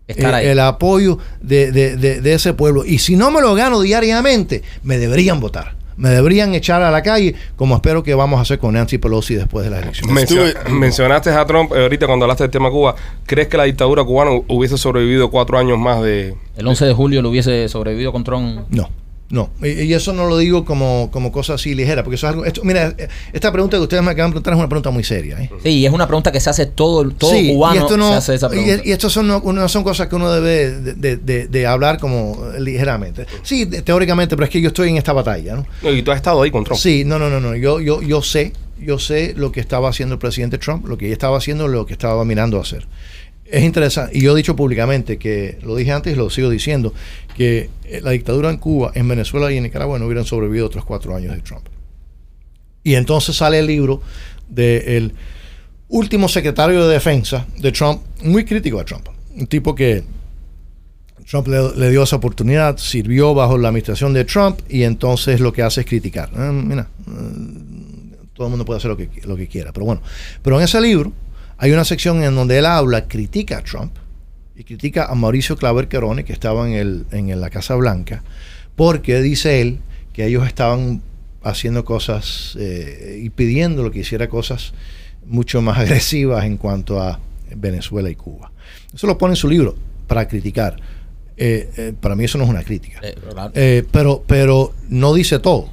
[0.08, 0.46] Estar eh, ahí.
[0.46, 2.84] el apoyo de, de- de- de ese pueblo.
[2.86, 5.74] Y si no me lo gano diariamente, me deberían votar.
[5.96, 9.34] Me deberían echar a la calle, como espero que vamos a hacer con Nancy Pelosi
[9.34, 10.14] después de las elecciones.
[10.14, 12.94] Mencio- Estuve- mencionaste a Trump eh, ahorita cuando hablaste del tema Cuba.
[13.24, 16.34] ¿Crees que la dictadura cubana hubiese sobrevivido cuatro años más de...
[16.56, 18.60] El 11 de julio lo hubiese sobrevivido con Trump.
[18.70, 18.90] No,
[19.28, 19.50] no.
[19.62, 22.44] Y, eso no lo digo como, como cosa así ligera, porque eso es algo.
[22.44, 22.94] Esto, mira,
[23.32, 25.40] esta pregunta que ustedes me acaban de preguntar es una pregunta muy seria.
[25.40, 25.50] ¿eh?
[25.62, 28.08] Sí, y es una pregunta que se hace todo, todo Sí, cubano y esto no,
[28.10, 28.82] se hace esa pregunta.
[28.84, 31.66] y, y esto son, no, no son cosas que uno debe de, de- de- de
[31.66, 33.26] hablar como ligeramente.
[33.42, 35.66] Sí, teóricamente, pero es que yo estoy en esta batalla, ¿no?
[35.82, 36.80] No, y tú has estado ahí con Trump.
[36.80, 37.56] Sí, no, no, no, no.
[37.56, 41.06] Yo, yo, yo sé, yo sé lo que estaba haciendo el presidente Trump, lo que
[41.06, 42.86] ella estaba haciendo, lo que estaba mirando a hacer.
[43.50, 46.92] Es interesante, y yo he dicho públicamente que, lo dije antes y lo sigo diciendo,
[47.36, 50.84] que eh, la dictadura en Cuba, en Venezuela y en Nicaragua no hubieran sobrevivido otros
[50.84, 51.66] cuatro años de Trump.
[52.82, 54.00] Y entonces sale el libro
[54.48, 55.12] del
[55.88, 59.08] último secretario de defensa de Trump, muy crítico a Trump.
[59.36, 60.02] Un tipo que
[61.28, 65.62] Trump le, dio esa oportunidad, sirvió bajo la administración de Trump y entonces lo que
[65.62, 66.30] hace es criticar.
[66.36, 70.02] Ah, mira, eh, todo el mundo puede hacer lo que, lo que quiera, pero bueno.
[70.42, 71.12] Pero en ese libro
[71.58, 73.92] hay una sección en donde él habla, critica a Trump
[74.54, 78.22] y critica a Mauricio Claver Querone, que estaba en, el, en la Casa Blanca,
[78.74, 79.80] porque dice él
[80.12, 81.02] que ellos estaban
[81.42, 84.72] haciendo cosas eh, y pidiéndolo que hiciera cosas
[85.26, 87.20] mucho más agresivas en cuanto a
[87.54, 88.50] Venezuela y Cuba.
[88.94, 89.76] Eso lo pone en su libro
[90.06, 90.76] para criticar.
[91.36, 93.00] Eh, eh, para mí eso no es una crítica.
[93.54, 95.68] Eh, pero, pero no dice todo.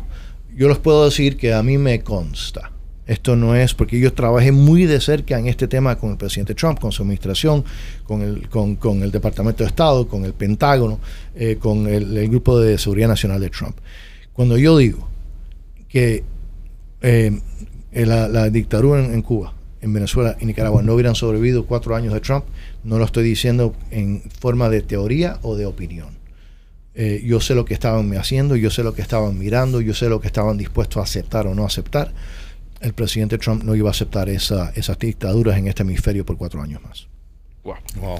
[0.55, 2.72] Yo les puedo decir que a mí me consta.
[3.05, 6.55] Esto no es porque yo trabajé muy de cerca en este tema con el presidente
[6.55, 7.65] Trump, con su administración,
[8.05, 10.99] con el, con, el Departamento de Estado, con el Pentágono,
[11.35, 13.75] eh, con el, Grupo de Seguridad Nacional de Trump.
[14.31, 15.07] Cuando yo digo
[15.89, 16.23] que
[17.01, 17.39] eh,
[17.91, 22.21] eh, la, dictadura en, Cuba, en Venezuela y Nicaragua no hubieran sobrevivido cuatro años de
[22.21, 22.45] Trump,
[22.85, 26.23] no lo estoy diciendo en forma de teoría o de opinión.
[26.95, 30.21] Yo sé lo que estaban haciendo, yo sé lo que estaban mirando, yo sé lo
[30.21, 32.13] que estaban dispuestos a aceptar o no aceptar.
[32.83, 36.61] El presidente Trump no iba a aceptar esa- esas dictaduras en este hemisferio por cuatro
[36.61, 37.07] años más.
[37.63, 37.75] Wow.
[38.01, 38.19] Wow.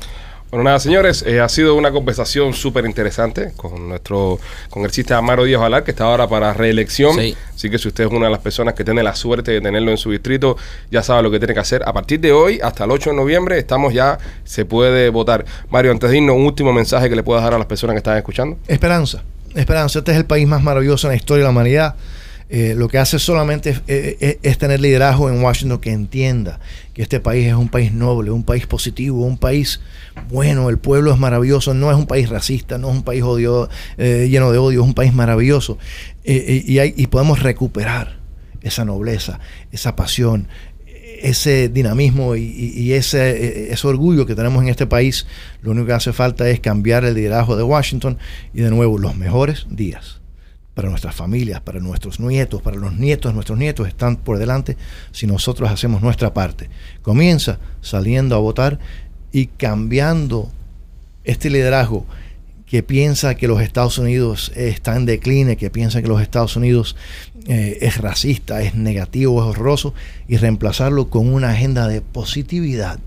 [0.49, 4.39] Bueno, nada, señores, eh, ha sido una conversación súper interesante con nuestro
[4.69, 7.17] congresista Amaro Díaz Valar, que está ahora para reelección.
[7.19, 7.35] Sí.
[7.55, 9.89] Así que si usted es una de las personas que tiene la suerte de tenerlo
[9.89, 10.55] en su distrito,
[10.91, 11.81] ya sabe lo que tiene que hacer.
[11.87, 15.43] A partir de hoy, hasta el 8 de noviembre, estamos ya, se puede votar.
[15.71, 17.97] Mario, antes de irnos, un último mensaje que le puedas dar a las personas que
[17.99, 18.59] están escuchando.
[18.67, 19.23] Esperanza,
[19.55, 19.99] esperanza.
[19.99, 21.95] Este es el país más maravilloso en la historia de la humanidad.
[22.49, 26.59] Eh, lo que hace solamente es, eh, eh, es tener liderazgo en Washington que entienda
[26.93, 29.79] que este país es un país noble, un país positivo, un país
[30.29, 33.69] bueno, el pueblo es maravilloso, no es un país racista, no es un país odio,
[33.97, 35.79] lleno de odio, es un país maravilloso.
[36.23, 38.19] Y, hay- y podemos recuperar
[38.61, 39.39] esa nobleza,
[39.71, 40.47] esa pasión,
[41.21, 45.25] ese dinamismo y, ese orgullo que tenemos en este país,
[45.63, 48.19] lo único que hace falta es cambiar el liderazgo de Washington
[48.53, 50.19] y de nuevo los mejores días
[50.73, 54.77] para nuestras familias, para nuestros nietos, para los nietos nuestros nietos están por delante
[55.11, 56.69] si nosotros hacemos nuestra parte.
[57.01, 58.79] Comienza saliendo a votar
[59.31, 60.51] y cambiando
[61.23, 62.05] este liderazgo
[62.65, 66.95] que piensa que los Estados Unidos está en decline, que piensa que los Estados Unidos
[67.45, 69.93] eh, es racista, es negativo, es horroroso,
[70.27, 72.99] y reemplazarlo con una agenda de positividad,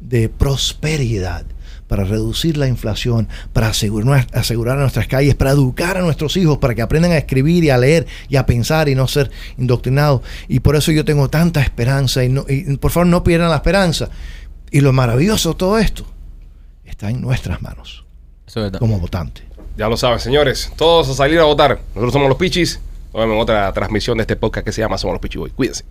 [0.00, 1.44] de prosperidad,
[1.90, 6.72] para reducir la inflación, para asegurar, asegurar nuestras calles, para educar a nuestros hijos, para
[6.76, 9.28] que aprendan a escribir y a leer y a pensar y no ser
[9.58, 10.20] indoctrinados.
[10.46, 13.56] Y por eso yo tengo tanta esperanza y, no- y por favor no pierdan la
[13.56, 14.08] esperanza.
[14.70, 16.06] Y lo maravilloso de todo esto
[16.84, 18.04] está en nuestras manos
[18.46, 18.78] Eso es verdad.
[18.78, 19.44] como votantes.
[19.76, 20.70] Ya lo saben, señores.
[20.76, 21.80] Todos a salir a votar.
[21.94, 22.78] Nosotros somos los Pichis.
[23.12, 25.52] Nos vemos en otra transmisión de este podcast que se llama Somos los Pichis Boys.
[25.54, 25.84] Cuídense.